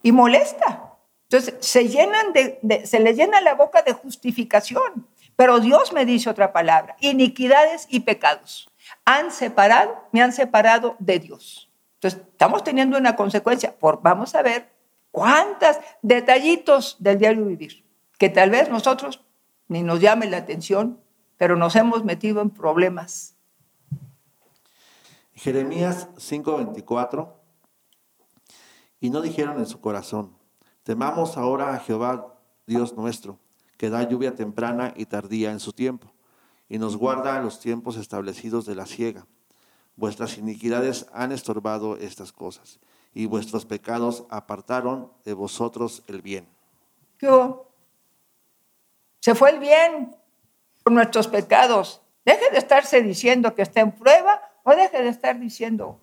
[0.09, 0.95] Y molesta.
[1.25, 5.07] Entonces, se, llenan de, se le llena la boca de justificación.
[5.37, 8.71] Pero Dios me dice otra palabra, iniquidades y pecados.
[9.05, 11.71] Han separado, me han separado de Dios.
[11.97, 13.77] Entonces, estamos teniendo una consecuencia.
[13.79, 14.71] Por, vamos a ver
[15.11, 17.85] cuántos detallitos del diario vivir,
[18.19, 19.23] que tal vez nosotros
[19.67, 21.03] ni nos llame la atención,
[21.37, 23.37] pero nos hemos metido en problemas.
[25.35, 27.38] Jeremías 5:24,
[29.01, 30.37] y no dijeron en su corazón,
[30.83, 33.39] temamos ahora a Jehová, Dios nuestro,
[33.77, 36.13] que da lluvia temprana y tardía en su tiempo,
[36.69, 39.27] y nos guarda los tiempos establecidos de la siega.
[39.97, 42.79] Vuestras iniquidades han estorbado estas cosas
[43.15, 46.49] y vuestros pecados apartaron de vosotros el bien.
[47.19, 47.29] ¿Qué
[49.21, 50.15] Se fue el bien
[50.85, 52.01] por nuestros pecados.
[52.25, 56.01] Deje de estarse diciendo que está en prueba o deje de estar diciendo,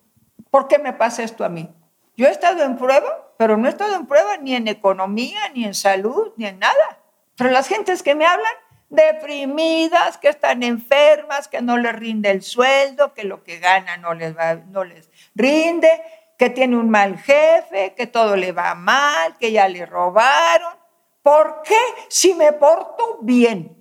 [0.50, 1.70] ¿por qué me pasa esto a mí?
[2.18, 5.66] Yo he estado en prueba, pero no he estado en prueba ni en economía, ni
[5.66, 7.00] en salud, ni en nada.
[7.38, 8.54] Pero las gentes que me hablan,
[8.90, 14.14] deprimidas, que están enfermas, que no les rinde el sueldo, que lo que ganan no
[14.14, 14.34] les,
[14.68, 15.90] no les rinde,
[16.38, 20.74] que tiene un mal jefe, que todo le va mal, que ya le robaron.
[21.22, 23.76] ¿Por qué si me porto bien?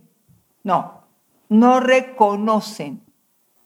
[0.62, 1.04] No,
[1.48, 3.04] no reconocen,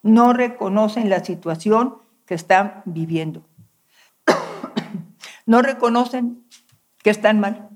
[0.02, 3.47] no reconocen la situación que están viviendo.
[5.46, 6.44] No reconocen
[7.02, 7.68] que están mal,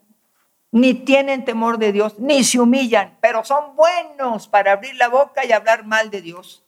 [0.71, 5.45] ni tienen temor de Dios, ni se humillan, pero son buenos para abrir la boca
[5.45, 6.65] y hablar mal de Dios.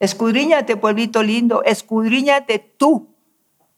[0.00, 3.14] Escudriñate, pueblito lindo, escudriñate tú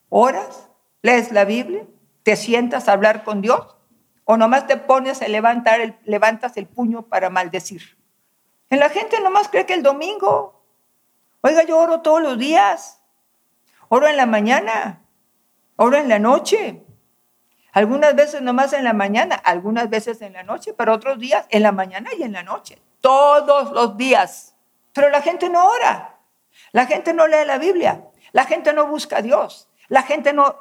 [0.08, 0.70] ¿Oras?
[1.02, 1.84] ¿Lees la Biblia?
[2.22, 3.76] ¿Te sientas a hablar con Dios?
[4.24, 7.96] ¿O nomás te pones a levantar el, levantas el puño para maldecir?
[8.70, 10.64] En la gente nomás cree que el domingo.
[11.40, 13.00] Oiga, yo oro todos los días.
[13.88, 15.02] Oro en la mañana.
[15.76, 16.82] Oro en la noche.
[17.72, 21.62] Algunas veces nomás en la mañana, algunas veces en la noche, pero otros días en
[21.62, 22.78] la mañana y en la noche.
[23.00, 24.54] Todos los días.
[24.92, 26.18] Pero la gente no ora.
[26.72, 28.06] La gente no lee la Biblia.
[28.32, 29.68] La gente no busca a Dios.
[29.88, 30.56] La gente no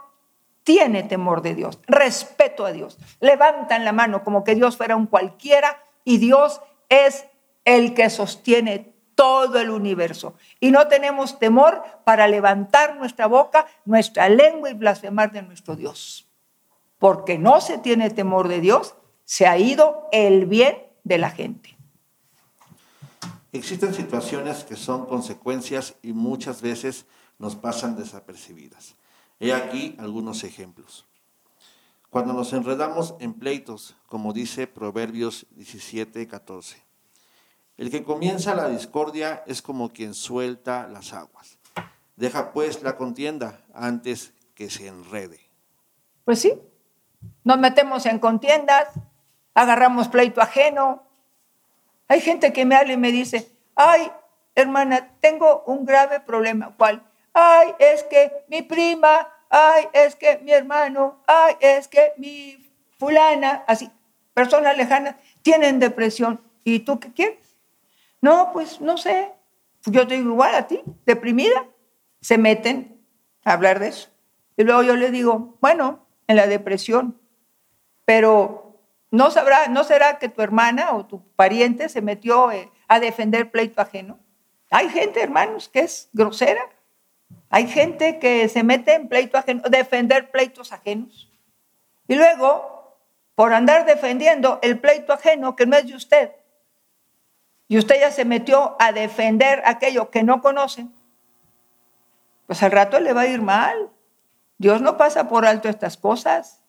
[0.66, 2.98] tiene temor de Dios, respeto a Dios.
[3.22, 6.60] Levantan la mano como que Dios fuera un cualquiera y Dios
[6.90, 7.28] es
[7.66, 10.36] el que sostiene todo el universo.
[10.60, 16.28] Y no tenemos temor para levantar nuestra boca, nuestra lengua y blasfemar de nuestro Dios.
[17.00, 21.76] Porque no se tiene temor de Dios, se ha ido el bien de la gente.
[23.52, 27.06] Existen situaciones que son consecuencias y muchas veces
[27.40, 28.96] nos pasan desapercibidas.
[29.40, 31.06] He aquí algunos ejemplos.
[32.10, 36.85] cuando nos enredamos en pleitos, como dice Proverbios 17, 14.
[37.78, 41.58] El que comienza la discordia es como quien suelta las aguas.
[42.16, 45.42] Deja pues la contienda antes que se enrede.
[46.24, 46.54] Pues sí,
[47.44, 48.88] nos metemos en contiendas,
[49.54, 51.04] agarramos pleito ajeno.
[52.08, 54.10] Hay gente que me habla y me dice, ay,
[54.56, 56.74] hermana, tengo un grave problema.
[56.78, 57.06] ¿Cuál?
[57.34, 63.66] Ay, es que mi prima, ay, es que mi hermano, ay, es que mi fulana,
[63.68, 63.92] así,
[64.34, 66.42] personas lejanas, tienen depresión.
[66.64, 67.45] ¿Y tú qué quieres?
[68.26, 69.32] No, pues no sé.
[69.86, 71.68] Yo te digo igual a ti, deprimida.
[72.22, 73.00] Se meten
[73.44, 74.10] a hablar de eso.
[74.58, 77.22] Y luego yo le digo, bueno, en la depresión,
[78.04, 83.00] pero no sabrá, no será que tu hermana o tu pariente se metió eh, a
[83.00, 84.18] defender pleito ajeno.
[84.72, 86.68] Hay gente, hermanos, que es grosera.
[87.52, 91.32] Hay gente que se mete en pleito ajeno, defender pleitos ajenos.
[92.08, 92.98] Y luego,
[93.36, 96.32] por andar defendiendo el pleito ajeno que no es de usted,
[97.68, 100.88] y usted ya se metió a defender aquello que no conoce,
[102.48, 103.90] pues al rato le va a ir mal.
[104.58, 106.64] Dios no pasa por alto estas cosas.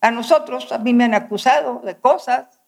[0.00, 2.60] A nosotros, a mí me han acusado de cosas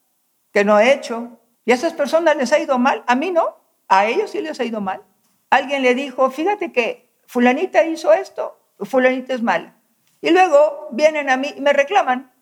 [0.52, 1.38] que no he hecho.
[1.64, 3.02] Y a esas personas les ha ido mal.
[3.06, 3.56] A mí no.
[3.88, 5.02] A ellos sí les ha ido mal.
[5.50, 9.74] Alguien le dijo, fíjate que fulanita hizo esto, fulanita es mala.
[10.20, 12.32] Y luego vienen a mí y me reclaman,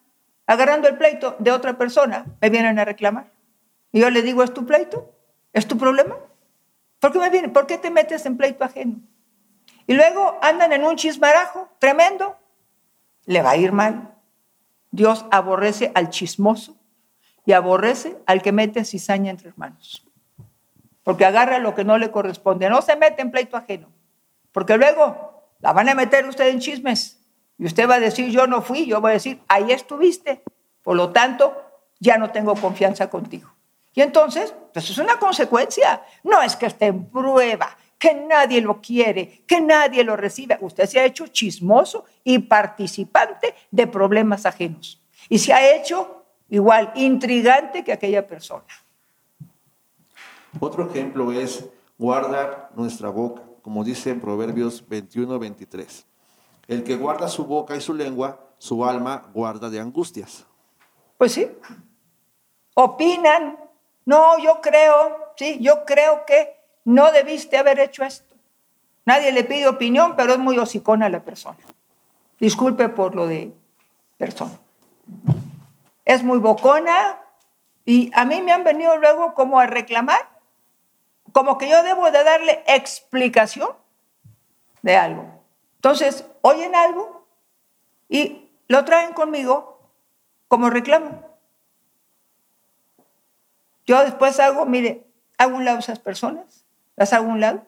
[0.47, 3.34] agarrando el pleito de otra persona, me vienen a reclamar.
[3.95, 5.15] Y yo le digo, ¿es tu pleito?
[5.53, 6.17] ¿Es tu problema?
[6.99, 7.49] ¿Por qué me viene?
[7.49, 8.97] ¿Por qué te metes en pleito ajeno?
[9.87, 12.37] Y luego andan en un chismarajo tremendo.
[13.25, 14.17] Le va a ir mal.
[14.91, 16.77] Dios aborrece al chismoso
[17.47, 20.05] y aborrece al que mete cizaña entre hermanos.
[21.05, 22.69] Porque agarra lo que no le corresponde.
[22.69, 23.93] No se mete en pleito ajeno.
[24.51, 27.25] Porque luego la van a meter usted en chismes.
[27.59, 28.87] Y usted va a decir, yo no fui.
[28.87, 30.43] Yo voy a decir, ahí estuviste.
[30.83, 31.55] Por lo tanto,
[32.01, 33.55] ya no tengo confianza contigo.
[33.95, 36.03] Y entonces, pues es una consecuencia.
[36.25, 40.59] No es que esté en prueba, que nadie lo quiere, que nadie lo recibe.
[40.61, 45.01] Usted se ha hecho chismoso y participante de problemas ajenos.
[45.29, 48.67] Y se ha hecho igual intrigante que aquella persona.
[50.61, 51.65] Otro ejemplo es
[51.97, 56.07] guardar nuestra boca, como dice en Proverbios 21, 23.
[56.67, 60.45] El que guarda su boca y su lengua, su alma guarda de angustias.
[61.17, 61.49] Pues sí.
[62.75, 63.64] Opinan.
[64.05, 68.35] No, yo creo, sí, yo creo que no debiste haber hecho esto.
[69.07, 71.59] Nadie le pide opinión, pero es muy hocicona la persona.
[72.39, 73.53] Disculpe por lo de
[74.19, 74.59] persona.
[76.05, 77.21] Es muy bocona
[77.85, 80.29] y a mí me han venido luego como a reclamar,
[81.33, 83.71] como que yo debo de darle explicación
[84.83, 85.25] de algo.
[85.77, 87.27] Entonces, oyen algo
[88.09, 89.91] y lo traen conmigo
[90.49, 91.34] como reclamo.
[93.87, 95.07] Yo después hago, mire,
[95.39, 96.65] hago un lado esas personas
[96.97, 97.63] las hago un lado.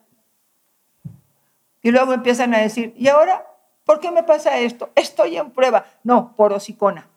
[1.83, 3.47] Y luego empiezan a decir, ¿y ahora
[3.85, 4.91] por qué me pasa esto?
[4.95, 5.87] Estoy en prueba.
[6.03, 7.09] No, por hocicona,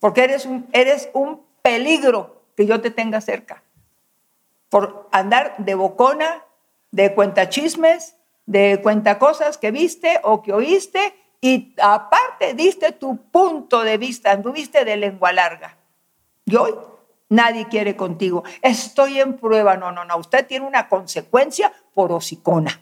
[0.00, 3.62] porque eres un, eres un peligro que yo te tenga cerca.
[4.68, 6.44] Por andar de bocona,
[6.90, 13.16] de cuenta chismes, de cuenta cosas que viste o que oíste y aparte diste tu
[13.30, 15.76] punto de vista, anduviste de lengua larga.
[16.44, 16.74] Y hoy
[17.28, 18.44] Nadie quiere contigo.
[18.62, 19.76] Estoy en prueba.
[19.76, 20.16] No, no, no.
[20.16, 22.80] Usted tiene una consecuencia por hocicona,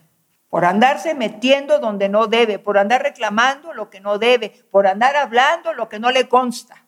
[0.48, 5.16] por andarse metiendo donde no debe, por andar reclamando lo que no debe, por andar
[5.16, 6.86] hablando lo que no le consta.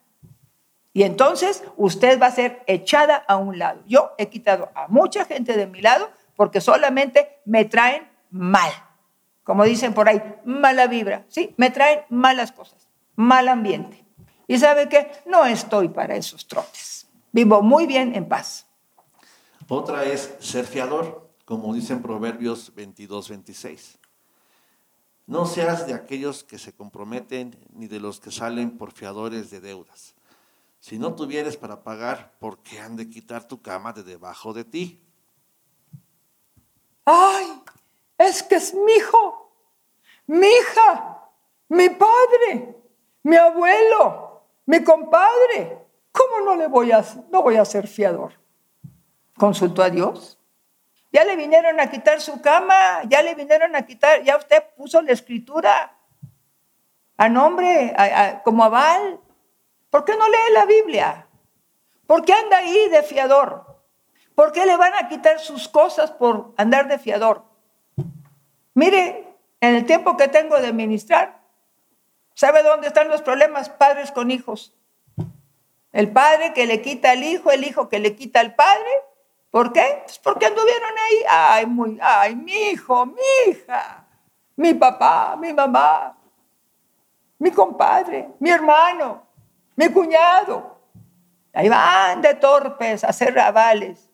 [0.93, 3.83] Y entonces usted va a ser echada a un lado.
[3.87, 8.71] Yo he quitado a mucha gente de mi lado porque solamente me traen mal.
[9.45, 11.25] Como dicen por ahí, mala vibra.
[11.29, 14.05] Sí, me traen malas cosas, mal ambiente.
[14.47, 16.98] Y sabe que no estoy para esos trotes.
[17.39, 18.67] Vivo muy bien en paz.
[19.69, 23.97] Otra es ser fiador, como dicen Proverbios 22, 26.
[25.29, 29.61] No seas de aquellos que se comprometen ni de los que salen por fiadores de
[29.61, 30.17] deudas.
[30.81, 34.65] Si no tuvieres para pagar, ¿por qué han de quitar tu cama de debajo de
[34.65, 35.01] ti?
[37.05, 37.63] ¡Ay!
[38.19, 39.53] Es que es mi hijo,
[40.27, 41.23] mi hija,
[41.69, 42.75] mi padre,
[43.23, 45.78] mi abuelo, mi compadre.
[46.19, 48.33] ¿Cómo no le voy a, no voy a ser fiador?
[49.37, 50.39] Consultó a Dios.
[51.13, 55.01] Ya le vinieron a quitar su cama, ya le vinieron a quitar, ya usted puso
[55.01, 55.97] la escritura
[57.17, 57.95] a nombre,
[58.45, 59.21] como aval.
[59.91, 61.27] ¿Por qué no lee la Biblia?
[62.07, 63.81] ¿Por qué anda ahí de fiador?
[64.35, 67.45] ¿Por qué le van a quitar sus cosas por andar de fiador?
[68.75, 71.39] Mire, en el tiempo que tengo de ministrar,
[72.39, 73.69] ¿Sabe dónde están los problemas?
[73.69, 74.73] Padres con hijos.
[75.99, 78.89] El padre que le quita al hijo, el hijo que le quita al padre.
[79.51, 80.03] ¿Por qué?
[80.05, 81.25] Pues porque anduvieron ahí.
[81.29, 84.07] Ay, muy, ay, mi hijo, mi hija,
[84.55, 86.17] mi papá, mi mamá,
[87.41, 89.27] mi compadre, mi hermano,
[89.75, 90.79] mi cuñado.
[91.53, 94.09] Ahí van de torpes a hacer rabales.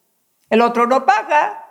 [0.49, 1.69] El otro no paga,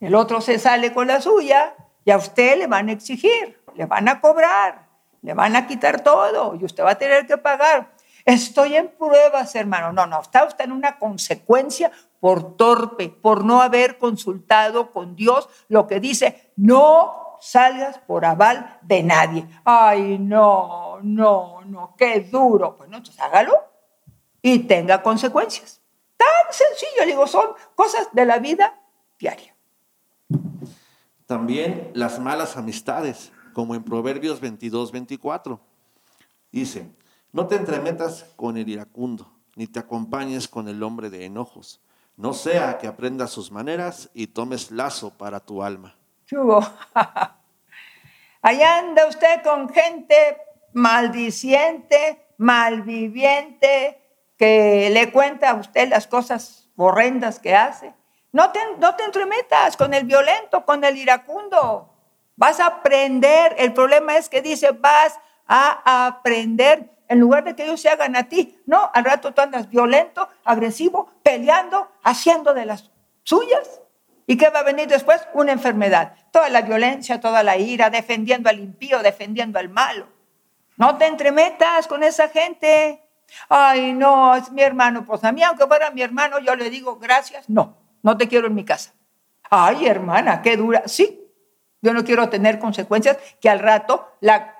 [0.00, 1.74] el otro se sale con la suya
[2.06, 4.86] y a usted le van a exigir, le van a cobrar,
[5.20, 7.95] le van a quitar todo y usted va a tener que pagar.
[8.26, 9.92] Estoy en pruebas, hermano.
[9.92, 15.48] No, no, está usted en una consecuencia por torpe, por no haber consultado con Dios
[15.68, 19.46] lo que dice, no salgas por aval de nadie.
[19.64, 22.76] Ay, no, no, no, qué duro.
[22.76, 23.54] Pues no, entonces hágalo
[24.42, 25.80] y tenga consecuencias.
[26.16, 28.76] Tan sencillo, digo, son cosas de la vida
[29.20, 29.54] diaria.
[31.26, 35.60] También las malas amistades, como en Proverbios 22, 24.
[36.50, 36.90] Dice,
[37.36, 41.82] no te entremetas con el iracundo, ni te acompañes con el hombre de enojos.
[42.16, 45.94] No sea que aprendas sus maneras y tomes lazo para tu alma.
[48.40, 50.38] Allá anda usted con gente
[50.72, 54.00] maldiciente, malviviente,
[54.38, 57.92] que le cuenta a usted las cosas horrendas que hace.
[58.32, 61.92] No te, no te entremetas con el violento, con el iracundo.
[62.34, 63.54] Vas a aprender.
[63.58, 68.16] El problema es que dice, vas a aprender en lugar de que ellos se hagan
[68.16, 68.58] a ti.
[68.66, 72.90] No, al rato tú andas violento, agresivo, peleando, haciendo de las
[73.22, 73.80] suyas.
[74.26, 75.26] ¿Y qué va a venir después?
[75.34, 76.14] Una enfermedad.
[76.32, 80.08] Toda la violencia, toda la ira, defendiendo al impío, defendiendo al malo.
[80.76, 83.02] No te entremetas con esa gente.
[83.48, 85.04] Ay, no, es mi hermano.
[85.04, 87.48] Pues a mí, aunque fuera mi hermano, yo le digo gracias.
[87.48, 88.92] No, no te quiero en mi casa.
[89.48, 90.82] Ay, hermana, qué dura.
[90.86, 91.25] Sí,
[91.86, 94.08] yo no quiero tener consecuencias que al rato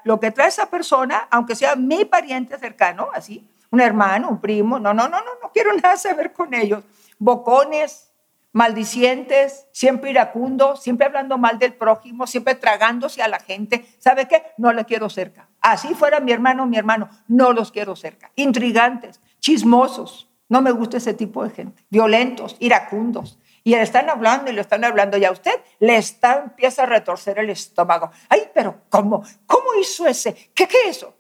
[0.05, 4.79] lo que trae esa persona, aunque sea mi pariente cercano, así, un hermano, un primo,
[4.79, 6.85] no, no, no, no, no quiero nada saber con ellos.
[7.19, 8.13] Bocones,
[8.53, 13.85] maldicientes, siempre iracundos, siempre hablando mal del prójimo, siempre tragándose a la gente.
[13.99, 14.45] ¿Sabe qué?
[14.57, 15.49] No le quiero cerca.
[15.61, 18.31] Así fuera mi hermano, mi hermano, no los quiero cerca.
[18.37, 20.31] Intrigantes, chismosos.
[20.49, 21.85] No me gusta ese tipo de gente.
[21.91, 23.37] Violentos, iracundos.
[23.67, 26.87] Y le están hablando y le están hablando y a usted le está, empieza a
[26.87, 28.13] retorcer el estómago.
[28.29, 29.25] Ay, pero ¿cómo?
[29.45, 30.53] ¿Cómo hizo ese?
[30.55, 31.13] ¿Qué qué eso?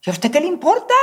[0.00, 0.94] ¿Y a usted qué le importa?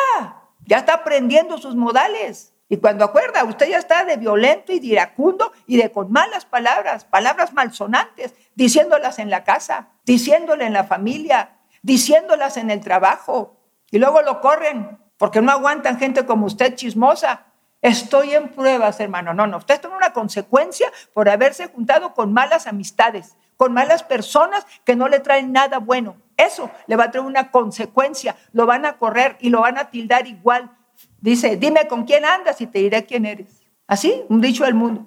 [0.65, 2.53] Ya está aprendiendo sus modales.
[2.69, 6.45] Y cuando acuerda, usted ya está de violento y de iracundo y de con malas
[6.45, 13.59] palabras, palabras malsonantes, diciéndolas en la casa, diciéndole en la familia, diciéndolas en el trabajo.
[13.91, 17.46] Y luego lo corren porque no aguantan gente como usted chismosa.
[17.81, 19.33] Estoy en pruebas, hermano.
[19.33, 24.65] No, no, usted tiene una consecuencia por haberse juntado con malas amistades, con malas personas
[24.83, 26.17] que no le traen nada bueno.
[26.35, 28.35] Eso le va a traer una consecuencia.
[28.51, 30.71] Lo van a correr y lo van a tildar igual
[31.19, 33.61] Dice, dime con quién andas y te diré quién eres.
[33.87, 35.05] Así, un dicho del mundo.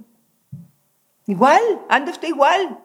[1.27, 2.79] Igual, anda usted igual.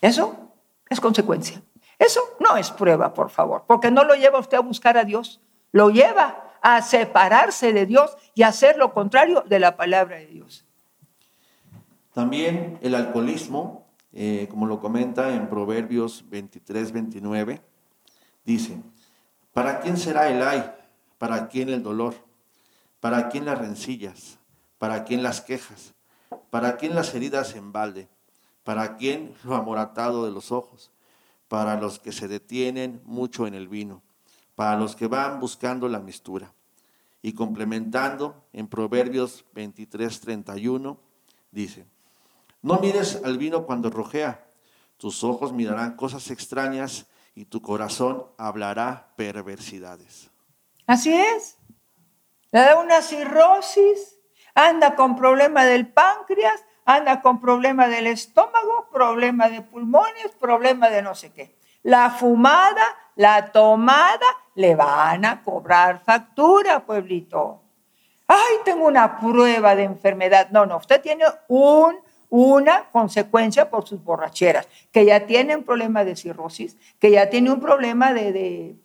[0.00, 0.52] Eso
[0.88, 1.62] es consecuencia.
[1.98, 5.40] Eso no es prueba, por favor, porque no lo lleva usted a buscar a Dios,
[5.72, 10.26] lo lleva a separarse de Dios y a hacer lo contrario de la palabra de
[10.26, 10.64] Dios.
[12.12, 17.60] También el alcoholismo, eh, como lo comenta en Proverbios 23, 29,
[18.44, 18.80] dice,
[19.52, 20.64] ¿para quién será el ay?
[21.18, 22.14] ¿Para quién el dolor?
[23.00, 24.38] ¿Para quién las rencillas?
[24.78, 25.94] ¿Para quién las quejas?
[26.50, 28.08] ¿Para quién las heridas en balde?
[28.64, 30.90] ¿Para quién lo amoratado de los ojos?
[31.48, 34.02] Para los que se detienen mucho en el vino,
[34.56, 36.52] para los que van buscando la mistura.
[37.22, 40.98] Y complementando en Proverbios 23, 31,
[41.50, 41.86] dice,
[42.62, 44.44] no mires al vino cuando rojea,
[44.96, 50.30] tus ojos mirarán cosas extrañas y tu corazón hablará perversidades.
[50.86, 51.58] Así es.
[52.50, 54.18] Le da una cirrosis,
[54.54, 61.02] anda con problema del páncreas, anda con problema del estómago, problema de pulmones, problema de
[61.02, 61.56] no sé qué.
[61.86, 62.84] La fumada,
[63.14, 67.60] la tomada, le van a cobrar factura, pueblito.
[68.26, 70.48] Ay, tengo una prueba de enfermedad.
[70.50, 71.96] No, no, usted tiene un,
[72.28, 77.52] una consecuencia por sus borracheras, que ya tiene un problema de cirrosis, que ya tiene
[77.52, 78.76] un problema de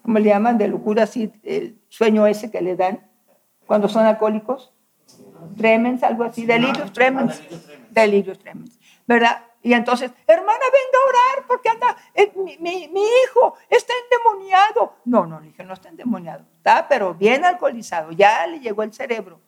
[0.00, 0.58] ¿cómo le llaman?
[0.58, 3.00] De locura, así, el sueño ese que le dan
[3.66, 4.72] cuando son alcohólicos.
[5.56, 7.42] Tremens, algo así, delirios tremens.
[7.90, 9.42] Delirios tremens, ¿verdad?
[9.62, 14.96] Y entonces, hermana, venga a orar porque anda, eh, mi, mi, hijo está endemoniado.
[15.04, 16.44] No, no, le dije, no está endemoniado.
[16.56, 19.40] Está, pero bien alcoholizado, ya le llegó el cerebro.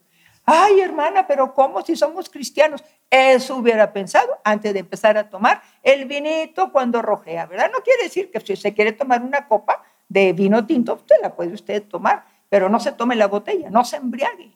[0.46, 2.84] Ay, hermana, pero ¿cómo si somos cristianos?
[3.10, 7.70] Eso hubiera pensado antes de empezar a tomar el vinito cuando rojea, ¿verdad?
[7.72, 11.34] No quiere decir que si se quiere tomar una copa de vino tinto, usted la
[11.34, 14.52] puede usted tomar, pero no se tome la botella, no se embriague.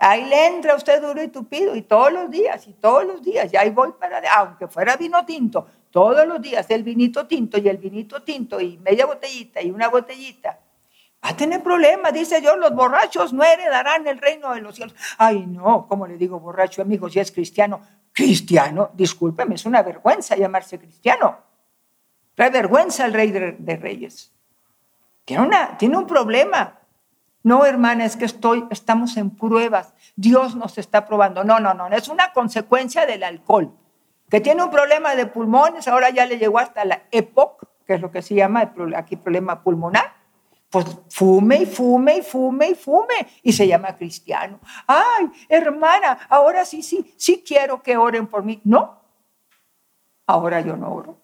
[0.00, 3.52] Ahí le entra usted duro y tupido y todos los días, y todos los días,
[3.52, 7.68] y ahí voy para, aunque fuera vino tinto, todos los días el vinito tinto y
[7.68, 10.58] el vinito tinto y media botellita y una botellita
[11.24, 14.94] Va a tener problemas, dice Dios, los borrachos no heredarán el reino de los cielos.
[15.18, 17.80] Ay, no, ¿cómo le digo borracho, amigo, si es cristiano?
[18.12, 21.38] Cristiano, discúlpeme, es una vergüenza llamarse cristiano.
[22.34, 24.32] Trae vergüenza al rey de, reyes.
[25.24, 26.77] Tiene, una, tiene un problema.
[27.42, 29.94] No, hermana, es que estoy, estamos en pruebas.
[30.16, 31.44] Dios nos está probando.
[31.44, 33.72] No, no, no, es una consecuencia del alcohol.
[34.28, 38.00] Que tiene un problema de pulmones, ahora ya le llegó hasta la EPOC, que es
[38.00, 40.18] lo que se llama aquí problema pulmonar
[40.70, 44.60] pues fume y fume y fume y fume y se llama cristiano.
[44.86, 48.60] Ay, hermana, ahora sí, sí, sí quiero que oren por mí.
[48.64, 49.00] No,
[50.26, 51.18] ahora yo no oro.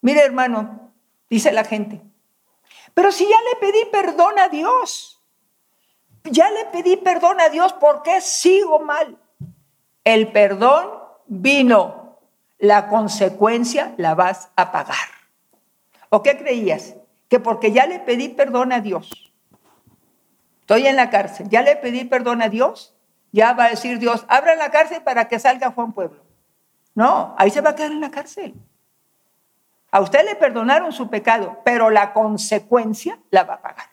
[0.00, 0.92] Mire, hermano,
[1.28, 2.00] dice la gente,
[2.94, 5.20] pero si ya le pedí perdón a Dios,
[6.24, 9.18] ya le pedí perdón a Dios, ¿por qué sigo mal?
[10.04, 10.90] El perdón
[11.26, 12.18] vino,
[12.58, 15.08] la consecuencia la vas a pagar.
[16.10, 16.94] ¿O qué creías?
[17.32, 19.32] que porque ya le pedí perdón a Dios,
[20.60, 22.94] estoy en la cárcel, ya le pedí perdón a Dios,
[23.32, 26.22] ya va a decir Dios, abran la cárcel para que salga Juan Pueblo.
[26.94, 28.52] No, ahí se va a quedar en la cárcel.
[29.92, 33.86] A usted le perdonaron su pecado, pero la consecuencia la va a pagar.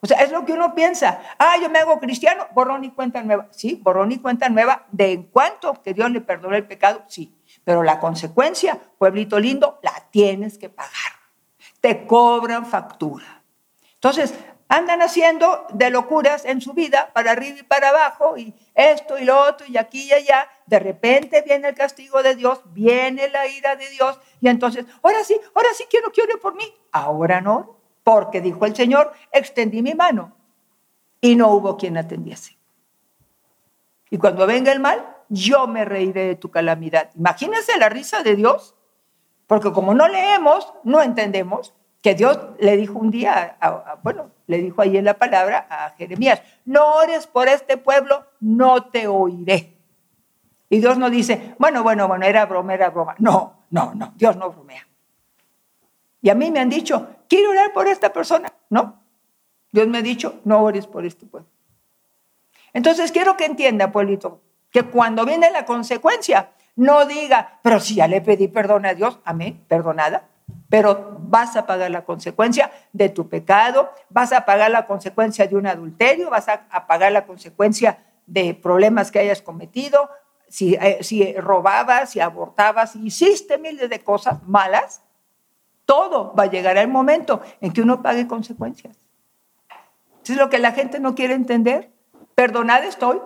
[0.00, 1.20] O sea, es lo que uno piensa.
[1.38, 3.48] Ah, yo me hago cristiano, borrón y cuenta nueva.
[3.50, 4.84] Sí, borrón y cuenta nueva.
[4.92, 7.34] De en cuanto que Dios le perdonó el pecado, sí.
[7.64, 11.24] Pero la consecuencia, pueblito lindo, la tienes que pagar
[11.84, 13.42] te cobran factura.
[13.96, 14.32] Entonces,
[14.68, 19.26] andan haciendo de locuras en su vida, para arriba y para abajo, y esto y
[19.26, 20.48] lo otro, y aquí y allá.
[20.66, 25.22] De repente viene el castigo de Dios, viene la ira de Dios, y entonces, ahora
[25.24, 26.64] sí, ahora sí quiero que ore por mí.
[26.92, 30.36] Ahora no, porque dijo el Señor, extendí mi mano,
[31.20, 32.56] y no hubo quien atendiese.
[34.10, 37.10] Y cuando venga el mal, yo me reiré de tu calamidad.
[37.14, 38.74] Imagínense la risa de Dios
[39.46, 43.56] porque como no leemos, no entendemos que Dios le dijo un día,
[44.02, 48.84] bueno, le dijo ahí en la palabra a Jeremías, no ores por este pueblo, no
[48.90, 49.73] te oiré.
[50.74, 53.14] Y Dios no dice, bueno, bueno, bueno, era broma, era broma.
[53.18, 54.84] No, no, no, Dios no bromea.
[56.20, 58.52] Y a mí me han dicho, quiero orar por esta persona.
[58.70, 59.00] No,
[59.70, 61.48] Dios me ha dicho, no ores por este pueblo.
[62.72, 64.40] Entonces quiero que entienda, pueblito,
[64.72, 69.20] que cuando viene la consecuencia, no diga, pero si ya le pedí perdón a Dios,
[69.24, 70.24] amén, perdonada,
[70.68, 75.54] pero vas a pagar la consecuencia de tu pecado, vas a pagar la consecuencia de
[75.54, 80.10] un adulterio, vas a, pagar la consecuencia de problemas que hayas cometido,
[80.54, 85.02] si, eh, si robabas, si abortabas, si hiciste miles de cosas malas,
[85.84, 88.96] todo va a llegar al momento en que uno pague consecuencias.
[90.22, 91.90] es lo que la gente no quiere entender.
[92.36, 93.20] Perdonada estoy,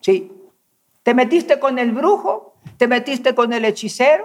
[0.00, 0.30] sí.
[1.02, 4.24] Te metiste con el brujo, te metiste con el hechicero,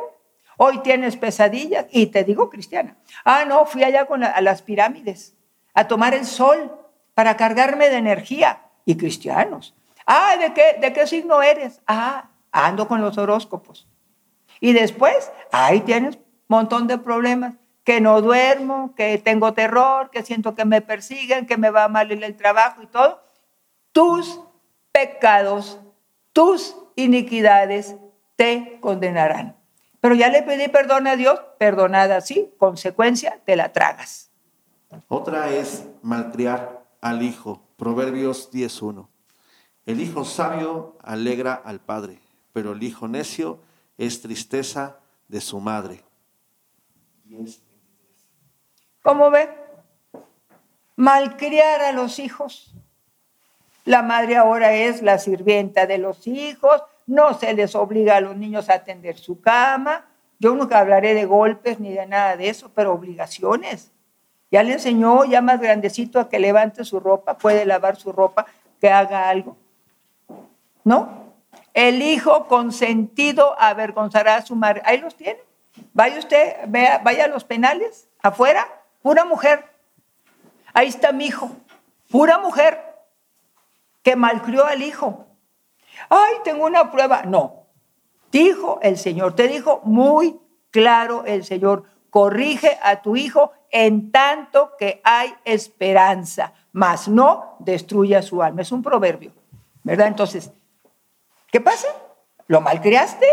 [0.57, 2.97] hoy tienes pesadillas y te digo cristiana.
[3.25, 5.33] Ah, no, fui allá a las pirámides
[5.73, 6.71] a tomar el sol
[7.15, 9.73] para cargarme de energía y cristianos.
[10.07, 11.81] Ah, ¿de qué, de qué signo eres?
[11.85, 13.87] Ah, ando con los horóscopos.
[14.59, 20.55] Y después, ahí tienes montón de problemas, que no duermo, que tengo terror, que siento
[20.55, 23.21] que me persiguen, que me va mal en el trabajo y todo.
[23.91, 24.41] Tus
[24.91, 25.79] pecados,
[26.33, 27.95] tus iniquidades
[28.35, 29.55] te condenarán.
[30.01, 34.31] Pero ya le pedí perdón a Dios, perdonada sí, consecuencia, te la tragas.
[35.07, 39.07] Otra es malcriar al hijo, Proverbios 10.1.
[39.87, 42.19] El hijo sabio alegra al padre,
[42.51, 43.59] pero el hijo necio
[43.97, 44.97] es tristeza
[45.29, 46.03] de su madre.
[49.01, 49.49] ¿Cómo ve?
[50.97, 52.75] Malcriar a los hijos.
[53.85, 58.35] La madre ahora es la sirvienta de los hijos, no se les obliga a los
[58.35, 60.05] niños a atender su cama.
[60.37, 63.93] Yo nunca hablaré de golpes ni de nada de eso, pero obligaciones.
[64.51, 68.47] Ya le enseñó ya más grandecito a que levante su ropa, puede lavar su ropa,
[68.81, 69.55] que haga algo.
[70.87, 71.33] ¿No?
[71.73, 74.81] El hijo consentido avergonzará a su madre.
[74.85, 75.39] Ahí los tiene.
[75.93, 78.67] Vaya usted, vaya a los penales, afuera,
[79.01, 79.65] pura mujer.
[80.73, 81.51] Ahí está mi hijo,
[82.09, 82.79] pura mujer
[84.01, 85.27] que malcrió al hijo
[86.09, 87.23] ay, tengo una prueba.
[87.23, 87.67] No,
[88.31, 90.39] dijo el Señor, te dijo muy
[90.71, 96.53] claro el Señor, corrige a tu hijo en tanto que hay esperanza.
[96.71, 98.61] mas no destruya su alma.
[98.61, 99.31] Es un proverbio,
[99.83, 100.07] ¿verdad?
[100.07, 100.51] Entonces,
[101.51, 101.87] ¿qué pasa?
[102.47, 103.27] ¿Lo malcriaste?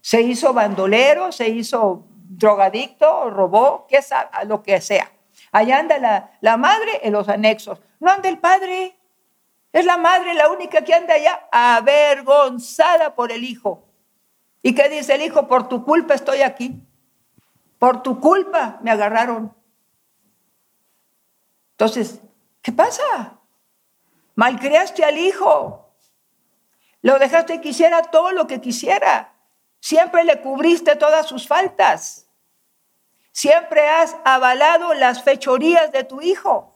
[0.00, 1.32] ¿Se hizo bandolero?
[1.32, 3.30] ¿Se hizo drogadicto?
[3.30, 3.86] ¿Robó?
[3.88, 4.28] ¿Qué sabe?
[4.46, 5.10] Lo que sea.
[5.52, 7.80] Allá anda la, la madre en los anexos.
[8.00, 8.96] No anda el padre.
[9.72, 13.84] Es la madre la única que anda allá avergonzada por el hijo.
[14.62, 15.46] ¿Y qué dice el hijo?
[15.46, 16.82] Por tu culpa estoy aquí.
[17.78, 19.54] Por tu culpa me agarraron.
[21.72, 22.20] Entonces,
[22.60, 23.38] ¿qué pasa?
[24.34, 25.87] Malcriaste al hijo.
[27.08, 29.32] Lo dejaste que hiciera todo lo que quisiera.
[29.80, 32.28] Siempre le cubriste todas sus faltas.
[33.32, 36.74] Siempre has avalado las fechorías de tu hijo,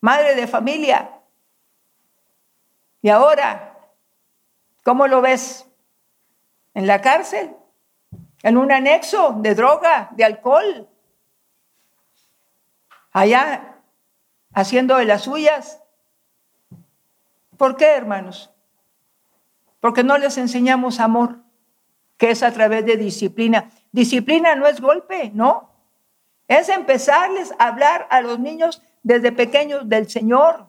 [0.00, 1.20] madre de familia.
[3.02, 3.78] Y ahora,
[4.82, 5.64] ¿cómo lo ves?
[6.74, 7.54] ¿En la cárcel?
[8.42, 10.88] ¿En un anexo de droga, de alcohol?
[13.12, 13.76] Allá,
[14.52, 15.84] haciendo de las suyas.
[17.56, 18.50] ¿Por qué, hermanos?
[19.80, 21.38] Porque no les enseñamos amor,
[22.16, 23.70] que es a través de disciplina.
[23.92, 25.70] Disciplina no es golpe, no.
[26.48, 30.66] Es empezarles a hablar a los niños desde pequeños del Señor.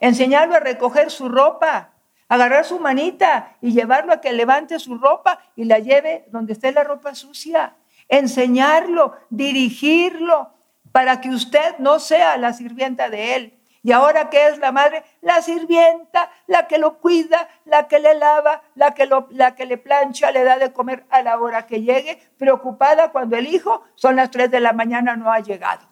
[0.00, 1.92] Enseñarlo a recoger su ropa,
[2.28, 6.72] agarrar su manita y llevarlo a que levante su ropa y la lleve donde esté
[6.72, 7.76] la ropa sucia.
[8.08, 10.52] Enseñarlo, dirigirlo,
[10.92, 13.57] para que usted no sea la sirvienta de él.
[13.88, 18.14] Y ahora que es la madre, la sirvienta, la que lo cuida, la que le
[18.14, 21.80] lava, la que, la que le plancha, le da de comer a la hora que
[21.80, 25.88] llegue, preocupada cuando el hijo son las 3 de la mañana no ha llegado.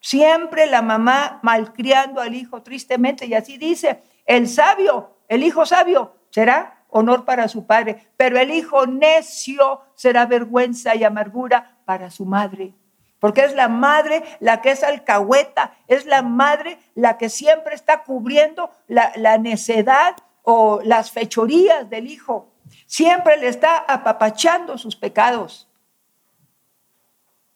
[0.00, 6.16] Siempre la mamá malcriando al hijo tristemente y así dice, el sabio, el hijo sabio
[6.30, 12.24] será honor para su padre, pero el hijo necio será vergüenza y amargura para su
[12.24, 12.79] madre.
[13.20, 18.02] Porque es la madre la que es alcahueta, es la madre la que siempre está
[18.02, 22.48] cubriendo la, la necedad o las fechorías del hijo.
[22.86, 25.68] Siempre le está apapachando sus pecados.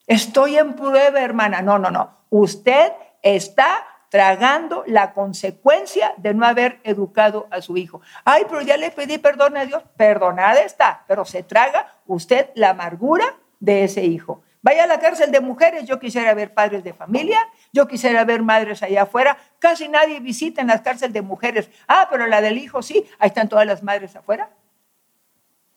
[0.06, 1.62] Estoy en prueba, hermana.
[1.62, 2.10] No, no, no.
[2.30, 2.92] Usted
[3.22, 8.00] está tragando la consecuencia de no haber educado a su hijo.
[8.24, 9.82] Ay, pero ya le pedí perdón a Dios.
[9.96, 13.24] Perdonada está, pero se traga usted la amargura
[13.58, 14.42] de ese hijo.
[14.64, 17.38] Vaya a la cárcel de mujeres, yo quisiera ver padres de familia,
[17.70, 19.36] yo quisiera ver madres allá afuera.
[19.58, 21.68] Casi nadie visita en las cárceles de mujeres.
[21.86, 24.48] Ah, pero la del hijo sí, ahí están todas las madres afuera.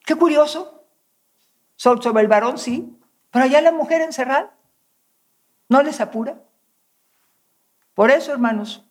[0.05, 0.85] Qué curioso.
[1.75, 2.97] Sobre el varón sí,
[3.29, 4.55] pero allá la mujer encerrada.
[5.67, 6.37] ¿No les apura?
[7.93, 8.85] Por eso, hermanos,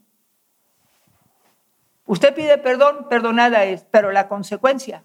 [2.04, 5.04] usted pide perdón, perdonada es, pero la consecuencia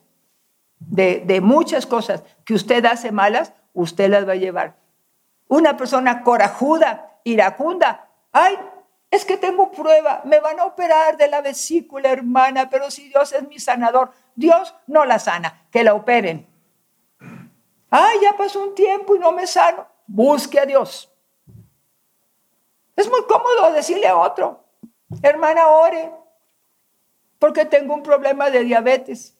[0.79, 4.80] de, de muchas cosas que usted hace malas, usted las va a llevar.
[5.51, 8.57] Una persona corajuda, iracunda, ay,
[9.09, 13.33] es que tengo prueba, me van a operar de la vesícula, hermana, pero si Dios
[13.33, 16.47] es mi sanador, Dios no la sana, que la operen.
[17.89, 21.11] Ay, ya pasó un tiempo y no me sano, busque a Dios.
[22.95, 24.63] Es muy cómodo decirle a otro,
[25.21, 26.13] hermana, ore,
[27.39, 29.37] porque tengo un problema de diabetes.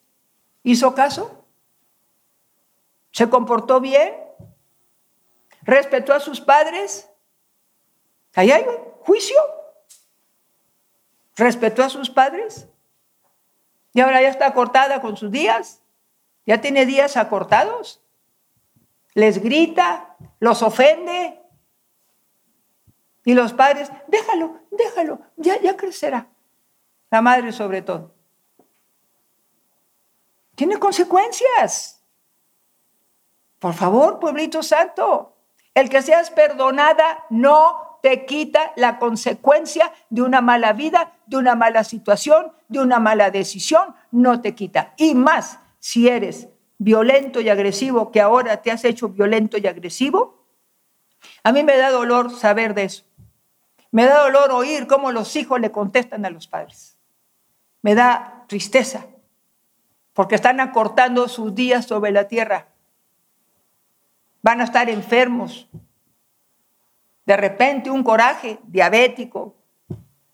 [0.62, 1.46] ¿Hizo caso?
[3.12, 4.31] ¿Se comportó bien?
[5.64, 7.10] Respetó a sus padres.
[8.36, 9.38] Ahí hay un juicio.
[11.36, 12.68] Respetó a sus padres.
[13.94, 15.82] Y ahora ya está cortada con sus días.
[16.46, 18.02] Ya tiene días acortados.
[19.14, 21.42] Les grita, los ofende.
[23.24, 26.28] Y los padres, déjalo, déjalo, ya, ya crecerá.
[27.12, 28.16] La madre sobre todo.
[30.56, 32.02] Tiene consecuencias.
[33.60, 35.36] Por favor, pueblito santo,
[35.74, 41.56] el que seas perdonada no te quita la consecuencia de una mala vida, de una
[41.56, 44.94] mala situación, de una mala decisión, no te quita.
[44.98, 50.46] Y más, si eres violento y agresivo, que ahora te has hecho violento y agresivo,
[51.44, 53.04] a mí me da dolor saber de eso.
[53.92, 56.98] Me da dolor oír cómo los hijos le contestan a los padres.
[57.84, 59.06] Me da tristeza,
[60.14, 62.71] porque están acortando sus días sobre la tierra
[64.42, 65.70] van a estar enfermos.
[67.26, 69.56] De repente un coraje diabético.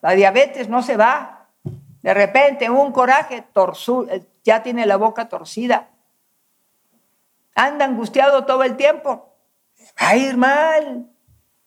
[0.01, 1.47] La diabetes no se va.
[2.01, 4.07] De repente un coraje torzu,
[4.43, 5.89] ya tiene la boca torcida.
[7.55, 9.33] Anda angustiado todo el tiempo.
[10.01, 11.09] Va a ir mal.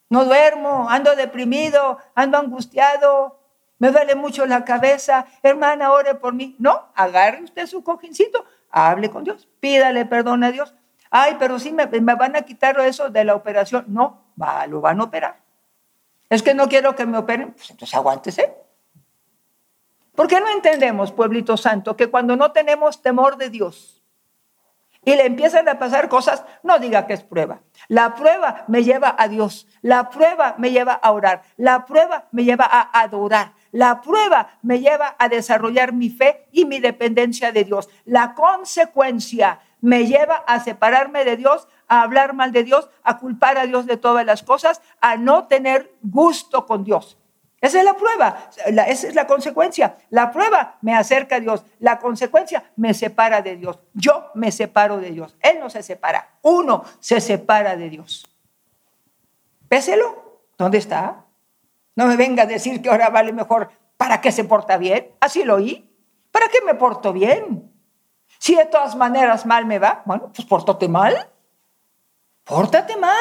[0.08, 3.38] No duermo, ando deprimido, ando angustiado,
[3.78, 5.26] me duele mucho la cabeza.
[5.40, 6.56] Hermana, ore por mí.
[6.58, 10.74] No, agarre usted su cojincito, hable con Dios, pídale perdón a Dios
[11.10, 13.84] Ay, pero sí me, van a quitar eso de la operación.
[13.88, 14.22] No,
[14.68, 15.40] lo van a operar.
[16.28, 18.54] Es que no quiero que me operen, pues entonces aguántese.
[20.14, 24.02] ¿Por qué no entendemos, pueblito santo, que cuando no tenemos temor de Dios
[25.04, 27.62] y le empiezan a pasar cosas, no diga que es prueba?
[27.88, 32.44] La prueba me lleva a Dios, la prueba me lleva a orar, la prueba me
[32.44, 37.64] lleva a adorar, la prueba me lleva a desarrollar mi fe y mi dependencia de
[37.64, 37.88] Dios.
[38.04, 43.58] La consecuencia me lleva a separarme de Dios, a hablar mal de Dios, a culpar
[43.58, 47.16] a Dios de todas las cosas, a no tener gusto con Dios.
[47.60, 48.50] Esa es la prueba,
[48.86, 49.96] esa es la consecuencia.
[50.08, 53.78] La prueba me acerca a Dios, la consecuencia me separa de Dios.
[53.92, 58.26] Yo me separo de Dios, Él no se separa, uno se separa de Dios.
[59.68, 61.26] Péselo, ¿dónde está?
[62.00, 65.44] No me venga a decir que ahora vale mejor para que se porta bien, así
[65.44, 65.86] lo oí.
[66.30, 67.70] ¿Para qué me porto bien?
[68.38, 71.28] Si de todas maneras mal me va, bueno, pues pórtate mal.
[72.44, 73.12] Pórtate mal.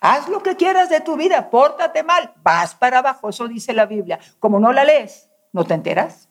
[0.00, 3.86] Haz lo que quieras de tu vida, pórtate mal, vas para abajo, eso dice la
[3.86, 4.20] Biblia.
[4.38, 6.28] Como no la lees, no te enteras.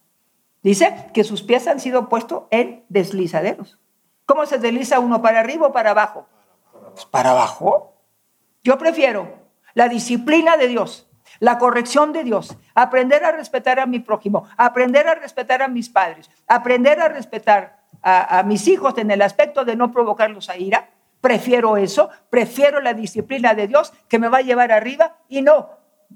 [0.63, 3.77] Dice que sus pies han sido puestos en deslizaderos.
[4.25, 6.25] ¿Cómo se desliza uno para arriba o para abajo?
[6.93, 7.91] Pues para abajo.
[8.63, 9.43] Yo prefiero
[9.75, 11.07] la disciplina de Dios,
[11.39, 15.89] la corrección de Dios, aprender a respetar a mi prójimo, aprender a respetar a mis
[15.89, 20.57] padres, aprender a respetar a, a mis hijos en el aspecto de no provocarlos a
[20.57, 20.89] ira,
[21.25, 25.71] Prefiero eso, prefiero la disciplina de Dios que me va a llevar arriba y no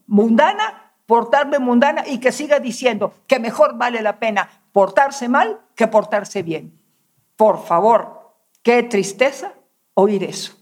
[0.06, 5.88] mundana, portarme mundana y que siga diciendo que mejor vale la pena portarse mal que
[5.88, 6.80] portarse bien.
[7.36, 9.54] Por favor, qué tristeza
[9.96, 10.59] oír eso.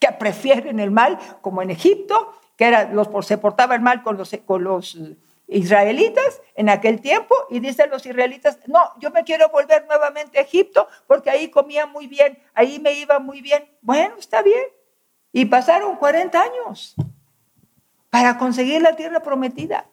[0.00, 4.36] Que prefieren el mal, como en Egipto, que era, los, se portaban mal con los,
[4.44, 4.96] con los
[5.48, 10.42] israelitas en aquel tiempo y dicen los israelitas, no, yo me quiero volver nuevamente a
[10.42, 13.68] Egipto porque ahí comía muy bien, ahí me iba muy bien.
[13.80, 14.64] Bueno, está bien.
[15.32, 16.94] Y pasaron 40 años
[18.10, 19.86] para conseguir la tierra prometida.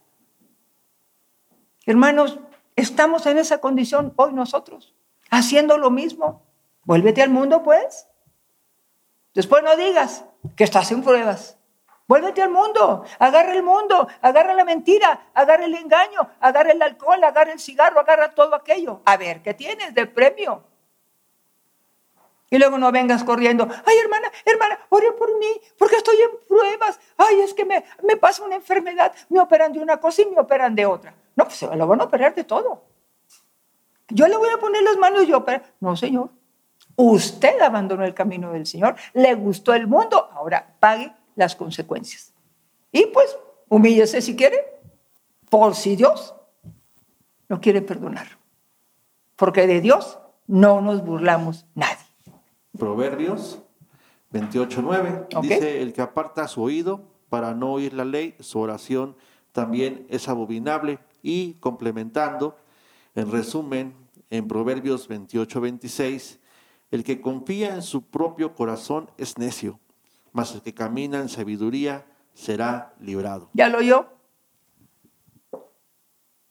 [1.86, 2.40] Hermanos,
[2.76, 4.94] estamos en esa condición hoy nosotros,
[5.30, 6.44] haciendo lo mismo.
[6.84, 8.08] Vuélvete al mundo, pues.
[9.36, 10.24] Después no digas
[10.56, 11.58] que estás en pruebas.
[12.08, 17.22] Vuélvete al mundo, agarra el mundo, agarra la mentira, agarra el engaño, agarra el alcohol,
[17.24, 19.02] agarra el cigarro, agarra todo aquello.
[19.06, 20.64] A ver, ¿qué tienes de premio?
[22.52, 27.00] Y luego no vengas corriendo, ay hermana, hermana, ore por mí, porque estoy en pruebas.
[27.18, 30.40] Ay, es que me, me pasa una enfermedad, me operan de una cosa y me
[30.40, 31.14] operan de otra.
[31.36, 32.84] No, pues se lo van a operar de todo.
[34.10, 35.64] Yo le voy a poner las manos y operar.
[35.80, 36.30] No, Señor.
[36.96, 42.34] Usted abandonó el camino del Señor, le gustó el mundo, ahora pague las consecuencias.
[42.92, 43.38] Y pues,
[43.68, 44.58] humíllese si quiere,
[45.50, 46.34] por si Dios
[47.50, 48.28] no quiere perdonar.
[49.36, 52.06] Porque de Dios no nos burlamos nadie.
[52.78, 53.60] Proverbios
[54.32, 59.16] 28.9 dice, el que aparta su oído para no oír la ley, su oración
[59.52, 61.00] también es abominable.
[61.22, 62.56] Y complementando,
[63.16, 63.96] en resumen,
[64.30, 66.38] en Proverbios 28.26,
[66.96, 69.80] el que confía en su propio corazón es necio,
[70.32, 73.50] mas el que camina en sabiduría será librado.
[73.54, 74.08] ¿Ya lo oyó?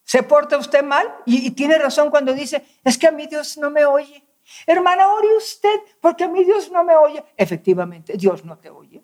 [0.05, 1.15] ¿Se porta usted mal?
[1.25, 4.23] Y, tiene razón cuando dice, es que a mí Dios no me oye.
[4.67, 7.25] Hermana, ore usted, porque a mí Dios no me oye.
[7.37, 9.03] Efectivamente, Dios no te oye.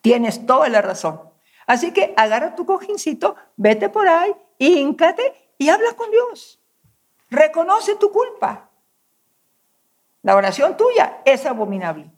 [0.00, 1.20] Tienes toda la razón.
[1.66, 6.58] Así que agarra tu cojincito, vete por ahí, híncate y habla con Dios.
[7.30, 8.71] Reconoce tu culpa.
[10.22, 12.10] La oración tuya es abominable.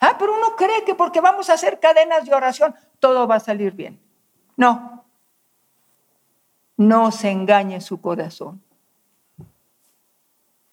[0.00, 3.40] Ah, pero uno cree que porque vamos a hacer cadenas de oración, todo va a
[3.40, 4.00] salir bien.
[4.56, 5.04] No.
[6.78, 8.62] No se engañe su corazón.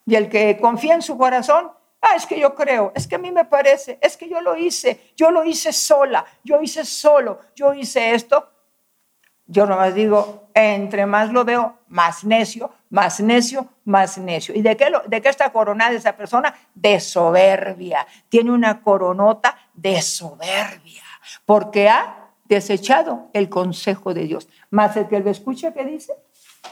[0.06, 3.18] Y el que confía en su corazón, ah, es que yo creo, es que a
[3.18, 7.40] mí me parece, es que yo lo hice, yo lo hice sola, yo hice solo,
[7.54, 8.50] yo hice esto.
[9.46, 14.54] Yo nomás digo, entre más lo veo, más necio, más necio, más necio.
[14.54, 16.54] ¿Y de qué, lo, de qué está coronada esa persona?
[16.74, 18.06] De soberbia.
[18.28, 21.02] Tiene una coronota de soberbia,
[21.44, 24.48] porque ha desechado el consejo de Dios.
[24.70, 26.14] Más el que lo escucha, ¿qué dice?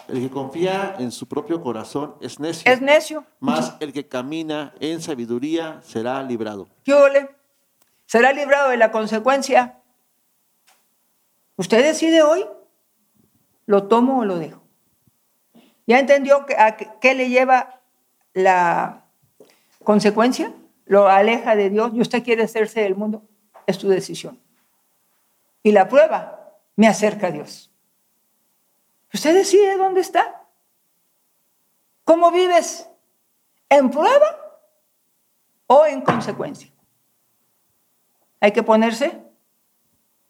[0.08, 2.70] El que confía en su propio corazón es necio.
[2.70, 3.24] Es necio.
[3.40, 6.68] Más el que camina en sabiduría será librado.
[6.84, 7.30] ¿Qué ole?
[8.06, 9.80] Será librado de la consecuencia.
[11.56, 12.44] Usted decide hoy
[13.66, 14.62] ¿Lo tomo o lo dejo?
[15.86, 17.80] ¿Ya entendió a qué le lleva
[18.34, 19.04] la
[19.84, 20.52] consecuencia?
[20.84, 23.22] ¿Lo aleja de Dios y usted quiere hacerse del mundo?
[23.66, 24.40] Es tu decisión.
[25.62, 27.70] Y la prueba me acerca a Dios.
[29.12, 30.42] Usted decide dónde está.
[32.04, 32.88] ¿Cómo vives?
[33.68, 34.60] ¿En prueba
[35.66, 36.70] o en consecuencia?
[38.40, 39.20] Hay que ponerse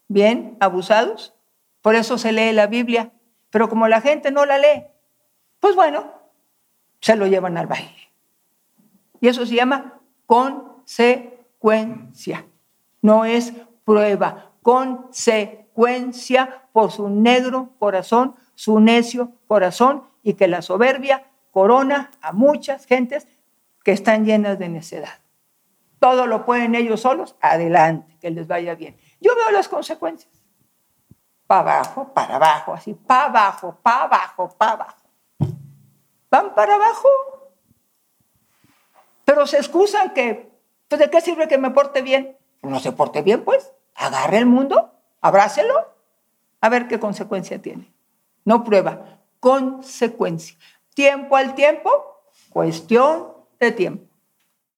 [0.07, 1.35] bien abusados.
[1.81, 3.11] Por eso se lee la Biblia.
[3.49, 4.87] Pero como la gente no la lee,
[5.59, 6.11] pues bueno,
[6.99, 8.11] se lo llevan al baile.
[9.19, 12.45] Y eso se llama consecuencia.
[13.01, 13.53] No es
[13.83, 22.31] prueba, consecuencia por su negro corazón, su necio corazón y que la soberbia corona a
[22.33, 23.27] muchas gentes
[23.83, 25.19] que están llenas de necedad.
[25.99, 28.95] Todo lo pueden ellos solos, adelante, que les vaya bien.
[29.19, 30.31] Yo veo las consecuencias.
[31.47, 35.06] Para abajo, para abajo, así, para abajo, para abajo, para abajo.
[36.37, 37.09] Van para abajo.
[39.25, 40.51] Pero se excusan que,
[40.87, 42.37] pues, ¿de qué sirve que me porte bien?
[42.61, 43.73] No se porte bien, pues.
[43.95, 45.73] Agarre el mundo, abrácelo,
[46.61, 47.91] a ver qué consecuencia tiene.
[48.45, 50.55] No prueba, consecuencia.
[50.93, 51.89] Tiempo al tiempo,
[52.51, 54.06] cuestión de tiempo.